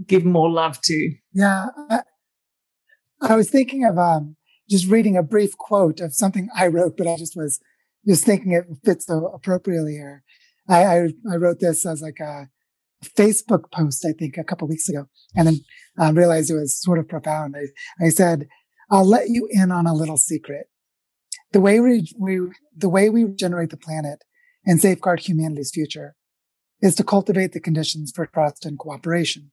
[0.07, 1.15] give more love to.
[1.33, 1.67] Yeah.
[1.91, 2.01] I,
[3.23, 4.37] I was thinking of, um,
[4.69, 7.61] just reading a brief quote of something I wrote, but I just was
[8.07, 10.23] just thinking it fits so appropriately here.
[10.69, 12.49] I, I, I wrote this as like a
[13.05, 15.61] Facebook post, I think, a couple weeks ago, and then
[16.01, 17.55] uh, realized it was sort of profound.
[17.57, 18.47] I, I said,
[18.91, 20.67] "I'll let you in on a little secret.
[21.53, 22.41] The way we, we
[22.77, 24.25] the way we regenerate the planet
[24.65, 26.17] and safeguard humanity's future
[26.81, 29.53] is to cultivate the conditions for trust and cooperation.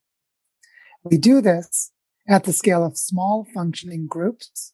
[1.03, 1.91] We do this
[2.27, 4.73] at the scale of small functioning groups,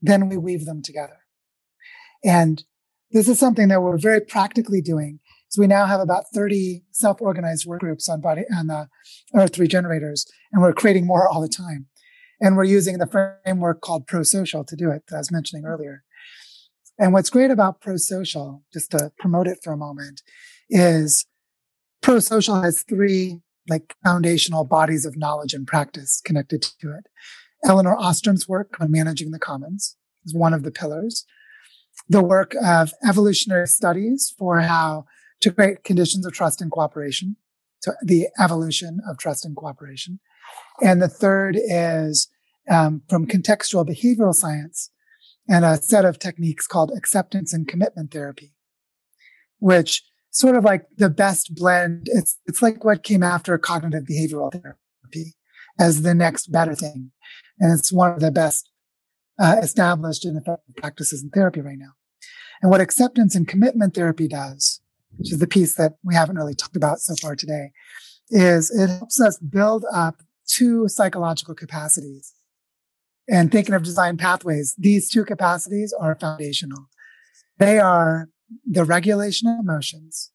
[0.00, 1.18] then we weave them together.
[2.24, 2.64] And
[3.12, 5.20] this is something that we're very practically doing.
[5.48, 8.88] So we now have about 30 self-organized work groups on body on the
[9.34, 11.86] Earth Regenerators, and we're creating more all the time.
[12.40, 16.02] And we're using the framework called pro-social to do it, as I was mentioning earlier.
[16.98, 20.22] And what's great about pro-social, just to promote it for a moment,
[20.70, 21.26] is
[22.00, 27.06] pro-social has three like foundational bodies of knowledge and practice connected to it.
[27.64, 31.24] Elinor Ostrom's work on managing the commons is one of the pillars
[32.08, 35.04] the work of evolutionary studies for how
[35.40, 37.36] to create conditions of trust and cooperation.
[37.80, 40.20] So the evolution of trust and cooperation.
[40.82, 42.28] And the third is
[42.70, 44.90] um, from contextual behavioral science
[45.48, 48.54] and a set of techniques called acceptance and commitment therapy,
[49.58, 52.08] which sort of like the best blend.
[52.10, 55.34] It's, it's like what came after cognitive behavioral therapy
[55.78, 57.10] as the next better thing.
[57.58, 58.70] And it's one of the best
[59.38, 61.92] uh, established and effective practices in therapy right now.
[62.60, 64.80] And what acceptance and commitment therapy does,
[65.16, 67.72] which is the piece that we haven't really talked about so far today,
[68.30, 72.32] is it helps us build up two psychological capacities.
[73.28, 76.88] And thinking of design pathways, these two capacities are foundational.
[77.58, 78.28] They are
[78.66, 80.30] the regulation of emotions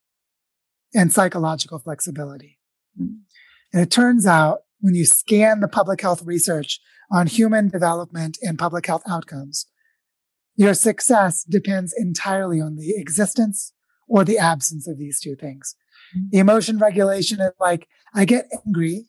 [0.94, 2.60] and psychological flexibility.
[2.98, 3.26] And
[3.74, 6.80] it turns out when you scan the public health research
[7.12, 9.66] on human development and public health outcomes,
[10.56, 13.74] your success depends entirely on the existence
[14.08, 15.76] or the absence of these two things.
[16.16, 16.40] Mm-hmm.
[16.40, 19.06] Emotion regulation is like, I get angry,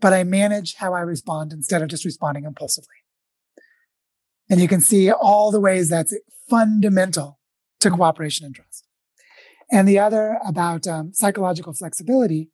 [0.00, 2.88] but I manage how I respond instead of just responding impulsively.
[4.50, 6.14] And you can see all the ways that's
[6.48, 7.38] fundamental
[7.80, 8.86] to cooperation and trust.
[9.70, 12.50] And the other about um, psychological flexibility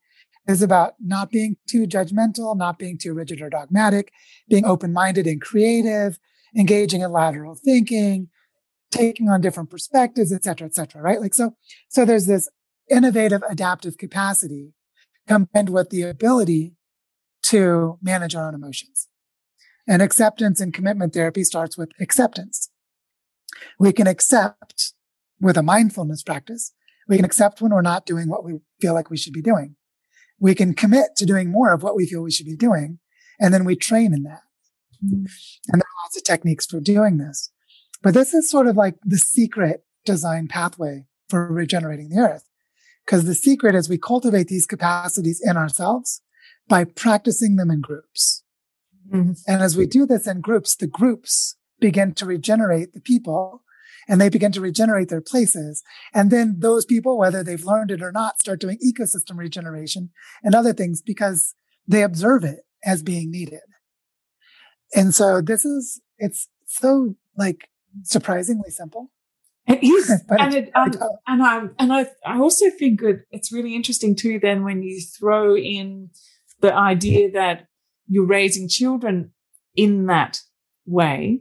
[0.47, 4.12] is about not being too judgmental, not being too rigid or dogmatic,
[4.49, 6.18] being open minded and creative,
[6.57, 8.28] engaging in lateral thinking,
[8.90, 11.20] taking on different perspectives, et cetera, et cetera, right?
[11.20, 11.57] Like, so,
[11.88, 12.49] so there's this
[12.90, 14.72] innovative adaptive capacity
[15.26, 16.74] combined with the ability
[17.45, 19.09] to manage our own emotions.
[19.86, 22.70] And acceptance and commitment therapy starts with acceptance.
[23.78, 24.92] We can accept
[25.40, 26.72] with a mindfulness practice.
[27.09, 29.76] We can accept when we're not doing what we feel like we should be doing
[30.39, 32.99] we can commit to doing more of what we feel we should be doing.
[33.41, 34.43] And then we train in that.
[35.05, 35.24] Mm-hmm.
[35.68, 37.51] And there are lots of techniques for doing this.
[38.03, 42.45] But this is sort of like the secret design pathway for regenerating the earth.
[43.05, 46.22] Because the secret is we cultivate these capacities in ourselves
[46.68, 48.45] by practicing them in groups.
[49.12, 49.32] Mm-hmm.
[49.47, 53.63] And as we do this in groups, the groups begin to regenerate the people
[54.09, 55.82] and they begin to regenerate their places.
[56.12, 60.11] And then those people, whether they've learned it or not, start doing ecosystem regeneration
[60.42, 61.55] and other things because
[61.86, 63.61] they observe it as being needed.
[64.94, 67.68] And so this is, it's so like
[68.02, 69.11] surprisingly simple.
[69.66, 70.92] It is, and it, um,
[71.26, 74.38] and I and I I also think that it's really interesting too.
[74.38, 76.11] Then when you throw in
[76.61, 77.66] the idea that
[78.07, 79.32] you're raising children
[79.74, 80.40] in that
[80.86, 81.40] way,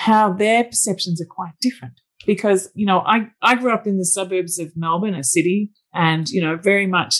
[0.00, 2.00] how their perceptions are quite different.
[2.26, 6.28] Because, you know, I, I grew up in the suburbs of Melbourne, a city, and,
[6.28, 7.16] you know, very much,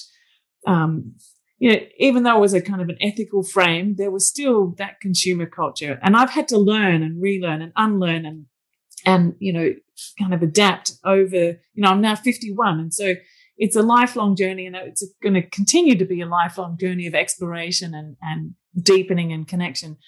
[0.66, 1.14] um,
[1.58, 4.74] you know, even though it was a kind of an ethical frame, there was still
[4.78, 5.98] that consumer culture.
[6.02, 8.46] And I've had to learn and relearn and unlearn and,
[9.04, 9.74] and, you know,
[10.18, 12.80] kind of adapt over, you know, I'm now 51.
[12.80, 13.14] And so
[13.58, 17.14] it's a lifelong journey and it's going to continue to be a lifelong journey of
[17.14, 19.98] exploration and, and deepening and connection.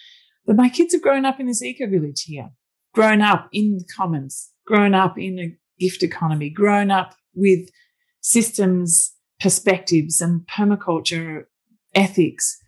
[0.46, 2.50] But my kids have grown up in this eco village here,
[2.93, 7.68] grown up in the commons, grown up in a gift economy, grown up with
[8.20, 11.45] systems, perspectives and permaculture
[11.95, 12.59] ethics.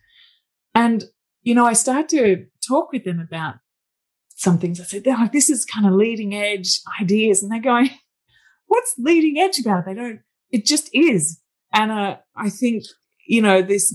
[0.74, 1.04] And,
[1.42, 3.56] you know, I start to talk with them about
[4.36, 4.80] some things.
[4.80, 7.42] I said, oh, this is kind of leading edge ideas.
[7.42, 7.90] And they're going,
[8.66, 9.84] what's leading edge about it?
[9.86, 10.20] They don't,
[10.50, 11.40] it just is.
[11.72, 12.84] And uh, I think,
[13.26, 13.94] you know, this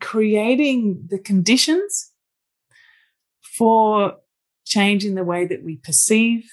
[0.00, 2.12] creating the conditions
[3.40, 4.16] for
[4.68, 6.48] changing the way that we perceive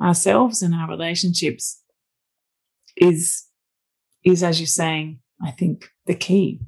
[0.00, 1.82] ourselves and our relationships
[2.96, 3.46] is,
[4.24, 6.60] is, as you're saying, I think the key.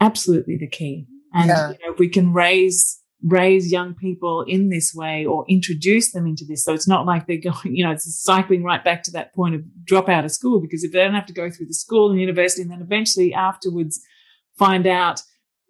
[0.00, 1.06] Absolutely the key.
[1.32, 1.70] And yeah.
[1.70, 6.26] you know, if we can raise raise young people in this way or introduce them
[6.26, 6.62] into this.
[6.62, 9.54] So it's not like they're going, you know, it's cycling right back to that point
[9.54, 12.10] of drop out of school because if they don't have to go through the school
[12.10, 14.00] and university and then eventually afterwards
[14.58, 15.22] find out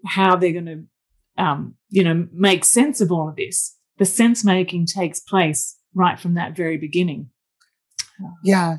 [0.05, 4.45] how they're going to, um, you know, make sense of all of this, the sense
[4.45, 7.31] making takes place right from that very beginning.
[8.43, 8.79] Yeah.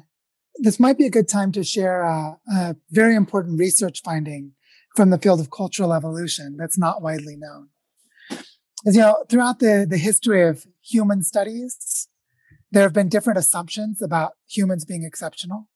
[0.57, 4.51] This might be a good time to share a, a very important research finding
[4.97, 7.69] from the field of cultural evolution that's not widely known
[8.85, 12.09] is, you know, throughout the, the history of human studies,
[12.71, 15.69] there have been different assumptions about humans being exceptional.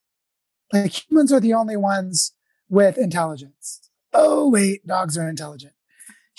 [0.74, 2.34] Like humans are the only ones
[2.68, 3.90] with intelligence.
[4.14, 5.74] Oh, wait, dogs are intelligent.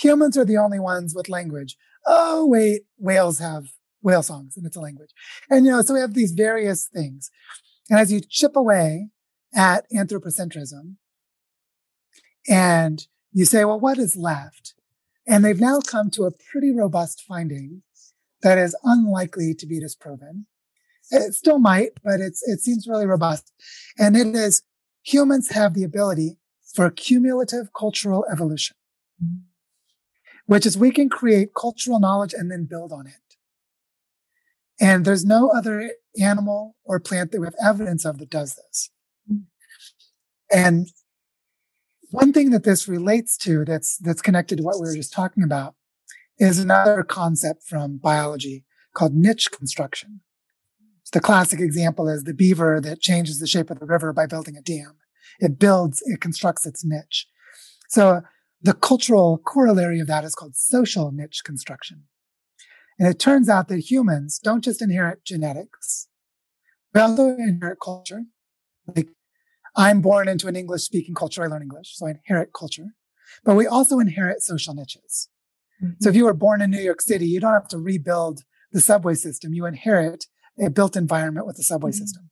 [0.00, 1.76] Humans are the only ones with language.
[2.06, 3.66] Oh, wait, whales have
[4.02, 5.10] whale songs and it's a language.
[5.50, 7.30] And, you know, so we have these various things.
[7.90, 9.10] And as you chip away
[9.54, 10.96] at anthropocentrism
[12.48, 14.74] and you say, well, what is left?
[15.26, 17.82] And they've now come to a pretty robust finding
[18.42, 20.46] that is unlikely to be disproven.
[21.10, 23.52] It still might, but it's, it seems really robust.
[23.98, 24.62] And it is
[25.02, 26.38] humans have the ability
[26.74, 28.76] for cumulative cultural evolution,
[30.50, 33.36] which is we can create cultural knowledge and then build on it.
[34.80, 38.90] And there's no other animal or plant that we have evidence of that does this.
[39.30, 39.42] Mm.
[40.50, 40.88] And
[42.10, 45.44] one thing that this relates to that's that's connected to what we were just talking
[45.44, 45.76] about
[46.36, 50.20] is another concept from biology called niche construction.
[51.12, 54.56] The classic example is the beaver that changes the shape of the river by building
[54.56, 54.96] a dam.
[55.38, 57.28] It builds, it constructs its niche.
[57.88, 58.22] So
[58.62, 62.04] the cultural corollary of that is called social niche construction.
[62.98, 66.08] And it turns out that humans don't just inherit genetics,
[66.94, 68.22] we also inherit culture.
[68.86, 69.08] Like
[69.76, 71.42] I'm born into an English speaking culture.
[71.42, 72.88] I learn English, so I inherit culture.
[73.44, 75.28] But we also inherit social niches.
[75.82, 75.94] Mm-hmm.
[76.00, 78.42] So if you were born in New York City, you don't have to rebuild
[78.72, 79.54] the subway system.
[79.54, 80.26] You inherit
[80.60, 81.98] a built environment with the subway mm-hmm.
[81.98, 82.30] system.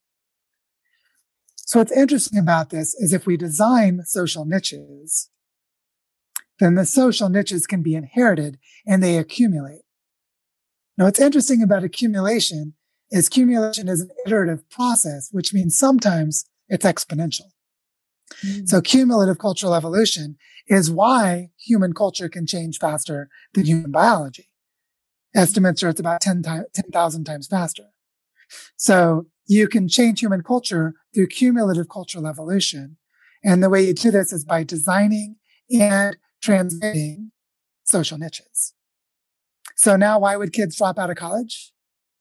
[1.57, 5.31] So what's interesting about this is if we design social niches,
[6.61, 9.83] then the social niches can be inherited and they accumulate.
[10.97, 12.75] Now, what's interesting about accumulation
[13.11, 17.51] is accumulation is an iterative process, which means sometimes it's exponential.
[18.45, 18.67] Mm-hmm.
[18.67, 20.37] So cumulative cultural evolution
[20.67, 24.49] is why human culture can change faster than human biology.
[25.35, 27.85] Estimates are it's about 10 10,000 times faster.
[28.77, 32.97] So you can change human culture through cumulative cultural evolution.
[33.45, 35.37] And the way you do this is by designing
[35.71, 37.33] and transmitting
[37.85, 38.75] social niches.
[39.77, 41.73] So now why would kids drop out of college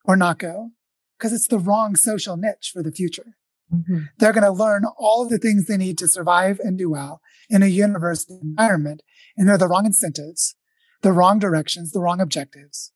[0.06, 0.72] or not go?
[1.18, 3.38] Because it's the wrong social niche for the future.
[3.74, 4.04] Mm-hmm.
[4.20, 7.22] They're going to learn all of the things they need to survive and do well
[7.50, 9.02] in a university environment.
[9.36, 10.56] And they're the wrong incentives,
[11.02, 12.92] the wrong directions, the wrong objectives.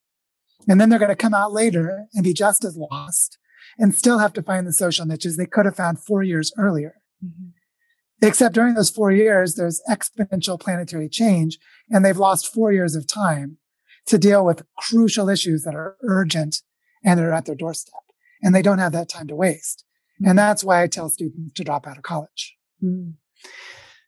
[0.68, 3.38] And then they're going to come out later and be just as lost
[3.78, 6.94] and still have to find the social niches they could have found four years earlier.
[7.24, 7.48] Mm-hmm.
[8.22, 11.58] Except during those four years, there's exponential planetary change
[11.90, 13.58] and they've lost four years of time
[14.06, 16.62] to deal with crucial issues that are urgent
[17.04, 17.94] and that are at their doorstep.
[18.40, 19.84] And they don't have that time to waste.
[20.24, 22.56] And that's why I tell students to drop out of college.
[22.82, 23.14] Mm.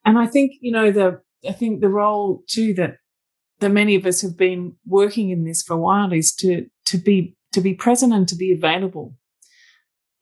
[0.04, 2.98] And I think, you know, the, I think the role too that,
[3.58, 6.98] that many of us have been working in this for a while is to, to
[6.98, 9.16] be, to be present and to be available.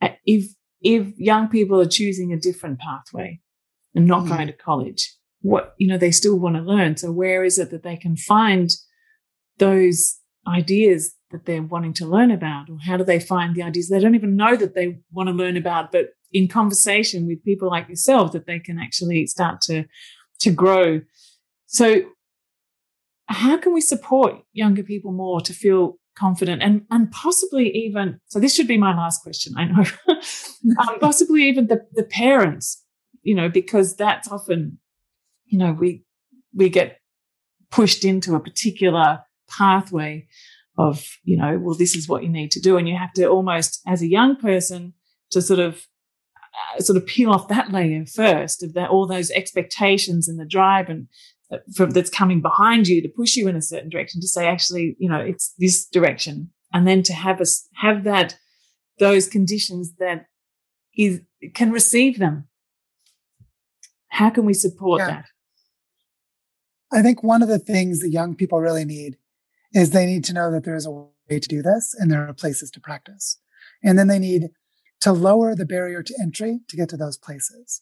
[0.00, 0.50] Uh, if,
[0.80, 3.40] if young people are choosing a different pathway
[3.94, 6.96] and not going to college, what, you know, they still want to learn.
[6.96, 8.70] So where is it that they can find
[9.58, 12.70] those ideas that they're wanting to learn about?
[12.70, 15.34] Or how do they find the ideas they don't even know that they want to
[15.34, 19.84] learn about but in conversation with people like yourself that they can actually start to
[20.40, 21.00] to grow?
[21.66, 22.02] So
[23.26, 28.38] how can we support younger people more to feel confident and and possibly even so
[28.38, 29.84] this should be my last question i know.
[30.78, 32.81] Um, possibly even the the parents
[33.22, 34.78] you know because that's often
[35.46, 36.04] you know we
[36.54, 36.98] we get
[37.70, 40.26] pushed into a particular pathway
[40.78, 43.26] of you know well this is what you need to do and you have to
[43.26, 44.94] almost as a young person
[45.30, 45.86] to sort of
[46.76, 50.44] uh, sort of peel off that layer first of that all those expectations and the
[50.44, 51.08] drive and
[51.74, 54.96] from, that's coming behind you to push you in a certain direction to say, actually,
[54.98, 56.50] you know, it's this direction.
[56.72, 58.36] And then to have us have that,
[58.98, 60.26] those conditions that
[60.96, 61.20] is,
[61.54, 62.48] can receive them.
[64.12, 65.06] How can we support yeah.
[65.06, 65.24] that?
[66.92, 69.16] I think one of the things that young people really need
[69.72, 72.28] is they need to know that there is a way to do this and there
[72.28, 73.38] are places to practice.
[73.82, 74.50] And then they need
[75.00, 77.80] to lower the barrier to entry to get to those places.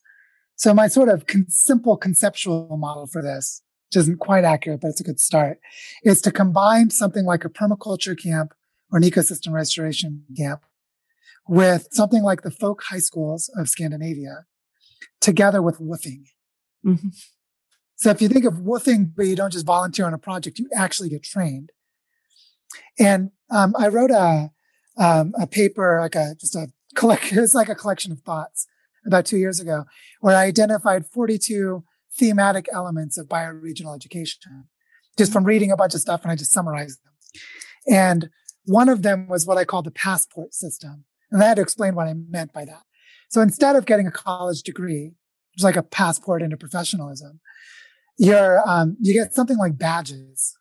[0.54, 4.88] So my sort of con- simple conceptual model for this, which isn't quite accurate, but
[4.88, 5.58] it's a good start,
[6.04, 8.54] is to combine something like a permaculture camp
[8.92, 10.62] or an ecosystem restoration camp
[11.48, 14.46] with something like the folk high schools of Scandinavia
[15.20, 16.24] together with WWOOFing.
[16.86, 17.08] Mm-hmm.
[17.96, 20.68] So if you think of WWOOFing, but you don't just volunteer on a project, you
[20.74, 21.70] actually get trained.
[22.98, 24.50] And um, I wrote a
[24.96, 27.32] um, a paper, like a just a collect.
[27.32, 28.66] It's like a collection of thoughts
[29.06, 29.84] about two years ago,
[30.20, 31.84] where I identified 42
[32.18, 34.66] thematic elements of bioregional education
[35.16, 37.12] just from reading a bunch of stuff and I just summarized them.
[37.88, 38.30] And
[38.64, 41.04] one of them was what I call the passport system.
[41.30, 42.82] And I had to explain what I meant by that.
[43.30, 45.12] So instead of getting a college degree,
[45.52, 47.40] which is like a passport into professionalism,
[48.18, 50.56] you're, um, you get something like badges.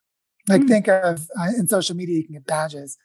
[0.47, 0.67] Like mm.
[0.67, 2.97] think of uh, in social media, you can get badges.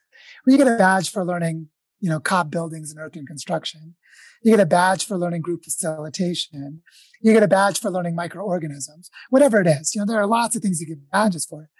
[0.45, 1.69] Where you get a badge for learning,
[1.99, 3.97] you know, cob buildings and earth and construction.
[4.43, 6.83] You get a badge for learning group facilitation.
[7.23, 9.95] You get a badge for learning microorganisms, whatever it is.
[9.95, 11.71] You know, there are lots of things you get badges for.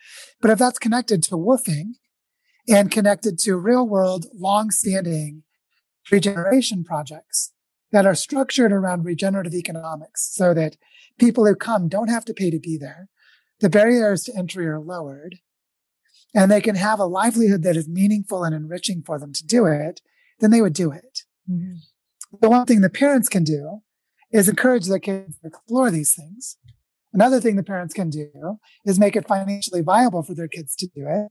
[0.41, 1.91] But if that's connected to WWOOFing
[2.67, 5.43] and connected to real world, long standing
[6.11, 7.53] regeneration projects
[7.95, 10.77] that are structured around regenerative economics so that
[11.19, 13.09] people who come don't have to pay to be there.
[13.61, 15.37] The barriers to entry are lowered
[16.35, 19.65] and they can have a livelihood that is meaningful and enriching for them to do
[19.65, 20.03] it,
[20.41, 21.21] then they would do it.
[21.51, 21.77] Mm-hmm
[22.41, 23.81] the one thing the parents can do
[24.33, 26.57] is encourage their kids to explore these things.
[27.13, 30.87] Another thing the parents can do is make it financially viable for their kids to
[30.87, 31.29] do it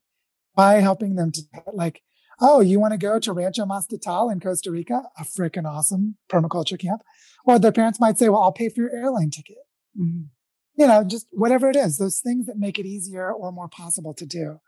[0.55, 1.41] by helping them to
[1.73, 2.01] like,
[2.43, 6.77] oh, you want to go to Rancho Mastatal in Costa Rica, a freaking awesome permaculture
[6.77, 7.01] camp.
[7.45, 9.57] Or their parents might say, well, I'll pay for your airline ticket.
[9.99, 10.23] Mm-hmm.
[10.75, 14.13] You know, just whatever it is, those things that make it easier or more possible
[14.15, 14.59] to do.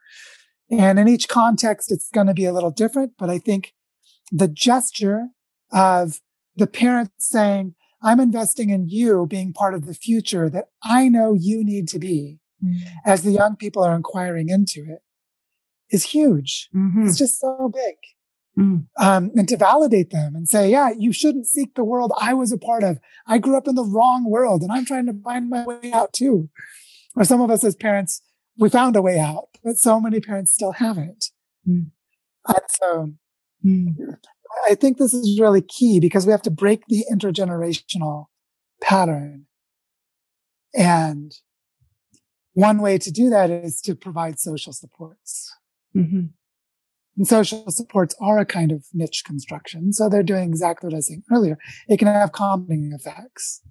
[0.71, 3.73] And in each context, it's going to be a little different, but I think
[4.31, 5.27] the gesture
[5.71, 6.21] of
[6.55, 11.33] the parents saying, I'm investing in you being part of the future that I know
[11.33, 12.87] you need to be mm-hmm.
[13.03, 14.99] as the young people are inquiring into it
[15.95, 16.69] is huge.
[16.75, 17.07] Mm-hmm.
[17.07, 17.95] It's just so big.
[18.57, 18.85] Mm.
[18.97, 22.51] Um, and to validate them and say, yeah, you shouldn't seek the world I was
[22.51, 22.99] a part of.
[23.27, 26.13] I grew up in the wrong world and I'm trying to find my way out
[26.13, 26.49] too.
[27.15, 28.21] Or some of us as parents,
[28.57, 31.31] we found a way out, but so many parents still haven't.
[31.67, 31.91] Mm.
[32.47, 33.13] And so
[33.65, 33.87] mm.
[34.69, 38.27] I think this is really key because we have to break the intergenerational
[38.81, 39.47] pattern.
[40.73, 41.33] And
[42.53, 45.53] one way to do that is to provide social supports.
[45.95, 46.25] Mm-hmm.
[47.17, 49.93] And social supports are a kind of niche construction.
[49.93, 51.57] So they're doing exactly what I was saying earlier.
[51.87, 53.61] It can have compounding effects.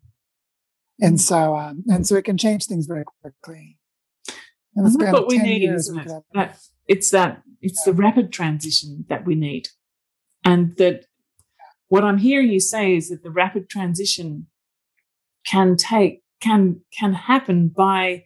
[1.00, 1.18] And mm-hmm.
[1.18, 3.78] so, um, and so it can change things very quickly.
[4.74, 6.22] And that's what we need, isn't it?
[6.32, 7.92] That, it's that, it's yeah.
[7.92, 9.68] the rapid transition that we need.
[10.44, 11.04] And that
[11.88, 14.46] what I'm hearing you say is that the rapid transition
[15.46, 18.24] can take, can, can happen by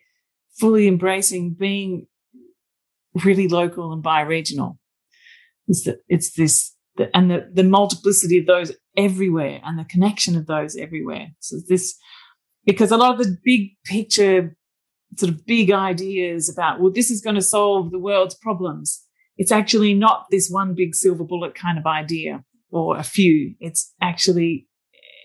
[0.59, 2.07] fully embracing being
[3.25, 4.79] really local and bioregional.
[5.67, 10.37] It's that it's this, the, and the, the multiplicity of those everywhere and the connection
[10.37, 11.29] of those everywhere.
[11.41, 11.97] So this,
[12.65, 14.57] because a lot of the big picture,
[15.17, 19.05] sort of big ideas about, well, this is going to solve the world's problems
[19.39, 23.55] it's actually not this one big silver bullet kind of idea or a few.
[23.61, 24.67] It's actually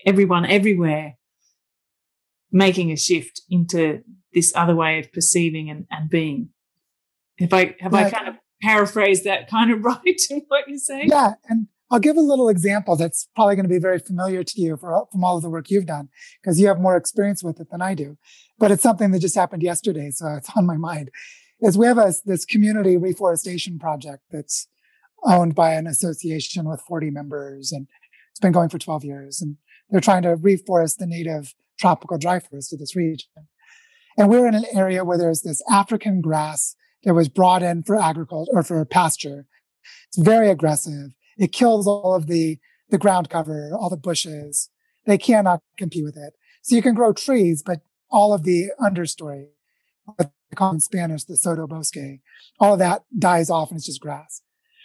[0.06, 1.14] everyone everywhere
[2.52, 4.02] making a shift into
[4.32, 6.50] this other way of perceiving and, and being.
[7.40, 11.08] Have I have I kind of paraphrased that kind of right in what you're saying?
[11.08, 14.60] Yeah, and I'll give a little example that's probably going to be very familiar to
[14.60, 16.08] you for, from all of the work you've done
[16.42, 18.16] because you have more experience with it than I do.
[18.58, 21.10] But it's something that just happened yesterday, so it's on my mind
[21.60, 24.68] is we have a, this community reforestation project that's
[25.24, 27.86] owned by an association with 40 members and
[28.30, 29.56] it's been going for 12 years and
[29.88, 33.28] they're trying to reforest the native tropical dry forest of this region.
[34.16, 37.96] And we're in an area where there's this African grass that was brought in for
[37.96, 39.46] agriculture or for pasture
[40.08, 41.10] It's very aggressive.
[41.36, 42.58] It kills all of the,
[42.90, 44.70] the ground cover, all the bushes.
[45.06, 46.34] They cannot compete with it.
[46.62, 49.48] So you can grow trees, but all of the understory,
[50.04, 50.18] what
[50.50, 52.20] they call in Spanish the sotobosque,
[52.58, 54.42] all of that dies off and it's just grass.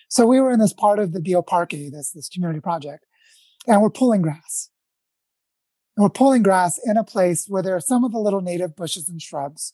[0.09, 3.05] So we were in this part of the Bioparque, this, this community project,
[3.67, 4.71] and we're pulling grass.
[5.95, 8.75] And we're pulling grass in a place where there are some of the little native
[8.75, 9.73] bushes and shrubs,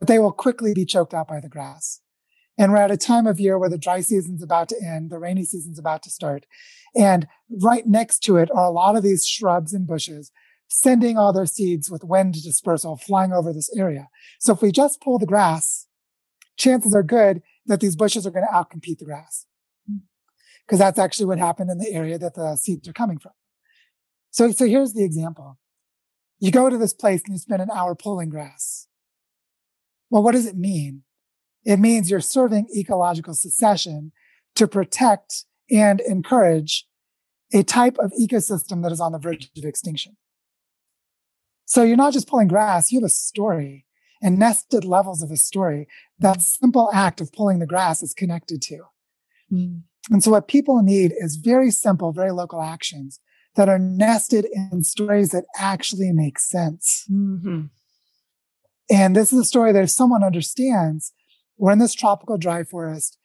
[0.00, 2.00] but they will quickly be choked out by the grass.
[2.58, 5.18] And we're at a time of year where the dry season's about to end, the
[5.18, 6.46] rainy season's about to start.
[6.96, 10.32] And right next to it are a lot of these shrubs and bushes
[10.68, 14.08] sending all their seeds with wind dispersal flying over this area.
[14.38, 15.86] So if we just pull the grass,
[16.56, 19.46] chances are good that these bushes are going to outcompete the grass.
[20.66, 23.32] Because that's actually what happened in the area that the seeds are coming from.
[24.30, 25.58] So, so here's the example.
[26.38, 28.86] You go to this place and you spend an hour pulling grass.
[30.10, 31.02] Well, what does it mean?
[31.64, 34.12] It means you're serving ecological succession
[34.56, 36.86] to protect and encourage
[37.52, 40.16] a type of ecosystem that is on the verge of extinction.
[41.64, 43.86] So you're not just pulling grass, you have a story
[44.22, 45.86] and nested levels of a story.
[46.18, 48.82] That simple act of pulling the grass is connected to.
[49.52, 49.82] Mm.
[50.10, 53.20] And so what people need is very simple, very local actions
[53.56, 57.06] that are nested in stories that actually make sense.
[57.10, 57.66] Mm-hmm.
[58.90, 61.12] And this is a story that if someone understands,
[61.56, 63.18] we're in this tropical dry forest,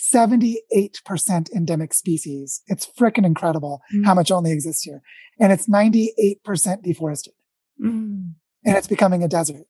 [0.00, 2.62] 78% endemic species.
[2.66, 4.04] It's freaking incredible mm.
[4.04, 5.02] how much only exists here.
[5.38, 7.34] And it's 98% deforested.
[7.80, 8.34] Mm.
[8.64, 9.66] And it's becoming a desert.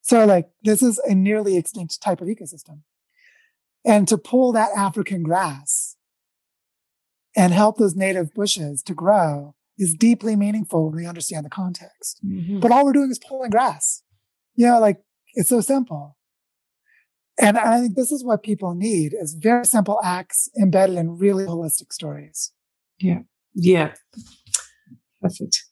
[0.00, 2.80] So like this is a nearly extinct type of ecosystem.
[3.84, 5.96] And to pull that African grass
[7.36, 12.20] and help those native bushes to grow is deeply meaningful when we understand the context.
[12.24, 12.60] Mm-hmm.
[12.60, 14.03] But all we're doing is pulling grass.
[14.54, 15.02] You know, like
[15.34, 16.16] it's so simple.
[17.40, 21.44] And I think this is what people need is very simple acts embedded in really
[21.44, 22.52] holistic stories.
[22.98, 23.20] Yeah.
[23.54, 23.94] Yeah.
[25.20, 25.64] Perfect.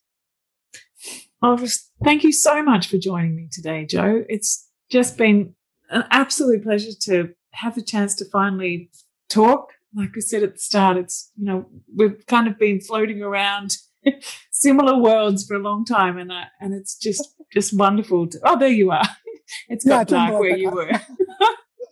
[1.41, 1.57] Well,
[2.03, 4.23] thank you so much for joining me today, Joe.
[4.29, 5.55] It's just been
[5.89, 8.89] an absolute pleasure to have the chance to finally
[9.29, 9.69] talk.
[9.95, 11.65] Like I said at the start, it's, you know,
[11.95, 13.77] we've kind of been floating around
[14.51, 18.57] similar worlds for a long time and I, and it's just just wonderful to, oh
[18.57, 19.07] there you are
[19.69, 20.91] it's got yeah, dark where you were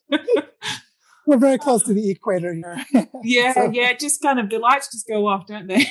[1.26, 3.08] We're very close to the equator here.
[3.24, 3.72] yeah, so.
[3.72, 3.94] yeah.
[3.94, 5.86] Just kind of the lights just go off, don't they?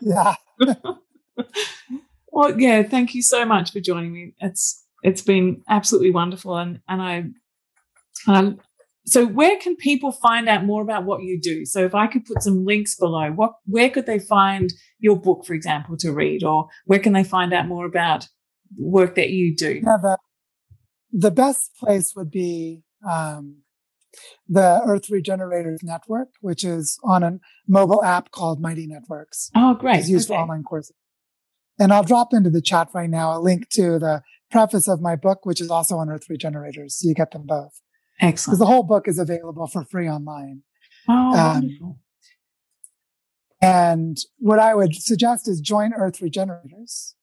[0.00, 0.34] yeah.
[2.32, 2.82] well, yeah.
[2.82, 4.34] Thank you so much for joining me.
[4.40, 7.24] It's it's been absolutely wonderful, and and I,
[8.26, 8.60] um,
[9.06, 11.66] so where can people find out more about what you do?
[11.66, 15.44] So if I could put some links below, what where could they find your book,
[15.44, 18.28] for example, to read, or where can they find out more about
[18.76, 19.82] work that you do?
[19.84, 20.18] Yeah, the,
[21.12, 23.58] the best place would be um,
[24.48, 29.50] the Earth Regenerators Network, which is on a mobile app called Mighty Networks.
[29.54, 30.00] Oh, great.
[30.00, 30.36] It's used okay.
[30.36, 30.96] for online courses.
[31.78, 35.16] And I'll drop into the chat right now a link to the preface of my
[35.16, 37.00] book, which is also on Earth Regenerators.
[37.00, 37.80] So you get them both.
[38.20, 38.58] Excellent.
[38.58, 40.62] Because the whole book is available for free online.
[41.08, 41.98] Oh, um.
[43.60, 47.14] And what I would suggest is join Earth Regenerators.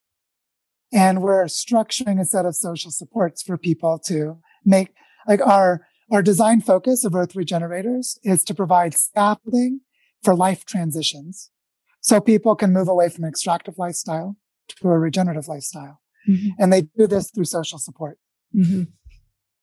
[0.91, 4.93] And we're structuring a set of social supports for people to make
[5.27, 9.81] like our, our design focus of Earth Regenerators is to provide scaffolding
[10.23, 11.51] for life transitions.
[12.01, 14.35] So people can move away from an extractive lifestyle
[14.69, 16.01] to a regenerative lifestyle.
[16.27, 16.49] Mm-hmm.
[16.57, 18.17] And they do this through social support.
[18.55, 18.83] Mm-hmm.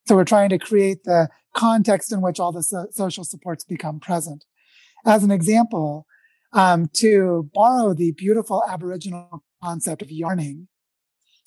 [0.09, 4.01] So we're trying to create the context in which all the so- social supports become
[4.01, 4.47] present.
[5.05, 6.07] As an example,
[6.55, 10.69] um, to borrow the beautiful Aboriginal concept of yarning,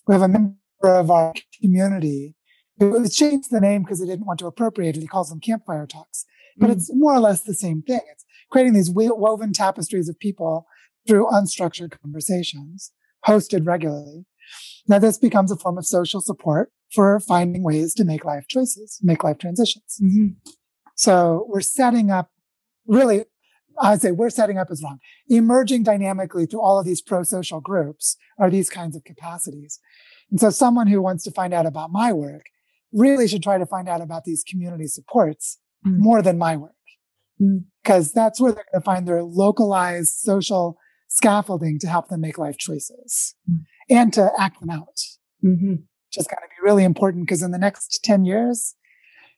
[0.05, 2.35] we have a member of our community
[2.77, 5.01] who changed the name because he didn't want to appropriate it.
[5.01, 6.25] He calls them campfire talks,
[6.55, 6.73] but mm.
[6.73, 8.01] it's more or less the same thing.
[8.11, 10.67] It's creating these woven tapestries of people
[11.07, 12.91] through unstructured conversations
[13.25, 14.25] hosted regularly.
[14.87, 18.99] Now this becomes a form of social support for finding ways to make life choices,
[19.01, 19.97] make life transitions.
[20.01, 20.27] Mm-hmm.
[20.95, 22.29] So we're setting up
[22.85, 23.25] really,
[23.79, 24.99] I'd say we're setting up is wrong.
[25.29, 29.79] Emerging dynamically through all of these pro-social groups are these kinds of capacities.
[30.29, 32.43] And so someone who wants to find out about my work
[32.93, 35.97] really should try to find out about these community supports mm.
[35.97, 36.71] more than my work.
[37.83, 38.13] Because mm.
[38.13, 40.77] that's where they're going to find their localized social
[41.07, 43.63] scaffolding to help them make life choices mm.
[43.89, 44.99] and to act them out.
[46.11, 46.19] Mm-hmm.
[46.19, 48.75] Which is going to be really important because in the next 10 years,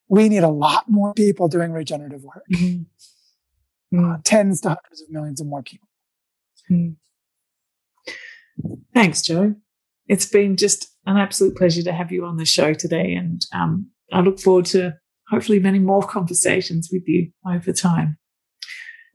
[0.08, 2.44] we need a lot more people doing regenerative work.
[2.54, 2.84] Mm-hmm.
[3.96, 5.88] Uh, tens to hundreds of millions of more people.
[6.72, 6.96] Mm.
[8.94, 9.56] Thanks, Joe.
[10.08, 13.14] It's been just an absolute pleasure to have you on the show today.
[13.14, 14.96] And um, I look forward to
[15.30, 18.18] hopefully many more conversations with you over time.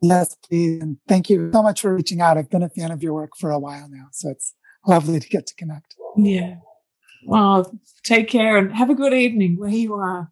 [0.01, 0.81] Yes, please.
[0.81, 2.39] And thank you so much for reaching out.
[2.39, 4.07] I've been a fan of your work for a while now.
[4.13, 4.55] So it's
[4.87, 5.97] lovely to get to connect.
[6.17, 6.57] Yeah.
[7.27, 10.31] Well, take care and have a good evening where you are.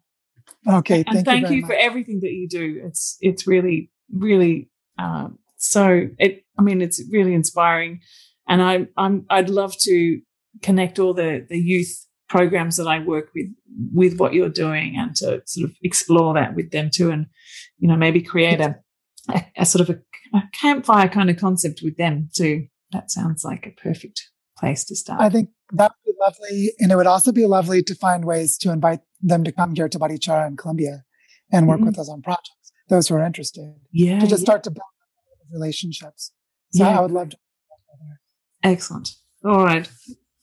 [0.67, 1.03] Okay.
[1.07, 2.81] And thank, thank you, you, for everything that you do.
[2.83, 8.01] It's it's really, really um, so it I mean it's really inspiring.
[8.47, 10.21] And I I'm I'd love to
[10.61, 13.47] connect all the the youth programs that I work with
[13.93, 17.27] with what you're doing and to sort of explore that with them too and
[17.79, 18.75] you know maybe create a
[19.29, 23.43] a, a sort of a, a, campfire kind of concept with them too that sounds
[23.43, 27.07] like a perfect place to start I think that would be lovely and it would
[27.07, 30.57] also be lovely to find ways to invite them to come here to Barichara in
[30.57, 31.03] Colombia
[31.51, 31.87] and work mm-hmm.
[31.87, 34.45] with us on projects those who are interested yeah to just yeah.
[34.45, 34.83] start to build
[35.51, 36.31] relationships
[36.71, 36.97] so yeah.
[36.97, 37.37] I would love to
[38.63, 39.89] excellent all right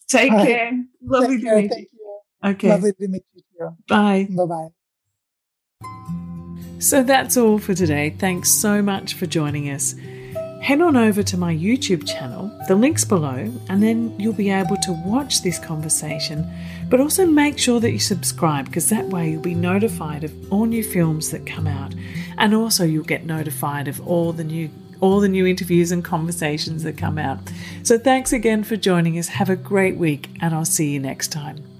[0.09, 0.71] Take All care.
[0.71, 0.85] Right.
[1.03, 2.21] Lovely Take to meet Thank you.
[2.45, 2.69] Okay.
[2.69, 3.77] Lovely to meet you too.
[3.89, 4.29] Bye.
[4.31, 4.69] Bye bye.
[6.79, 8.15] So that's all for today.
[8.19, 9.95] Thanks so much for joining us.
[10.65, 14.79] Head on over to my YouTube channel, the link's below, and then you'll be able
[14.79, 16.51] to watch this conversation.
[16.89, 20.65] But also make sure that you subscribe because that way you'll be notified of all
[20.65, 21.95] new films that come out.
[22.39, 24.71] And also you'll get notified of all the new
[25.01, 27.41] all the new interviews and conversations that come out.
[27.83, 29.29] So thanks again for joining us.
[29.29, 31.74] Have a great week, and I'll see you next time.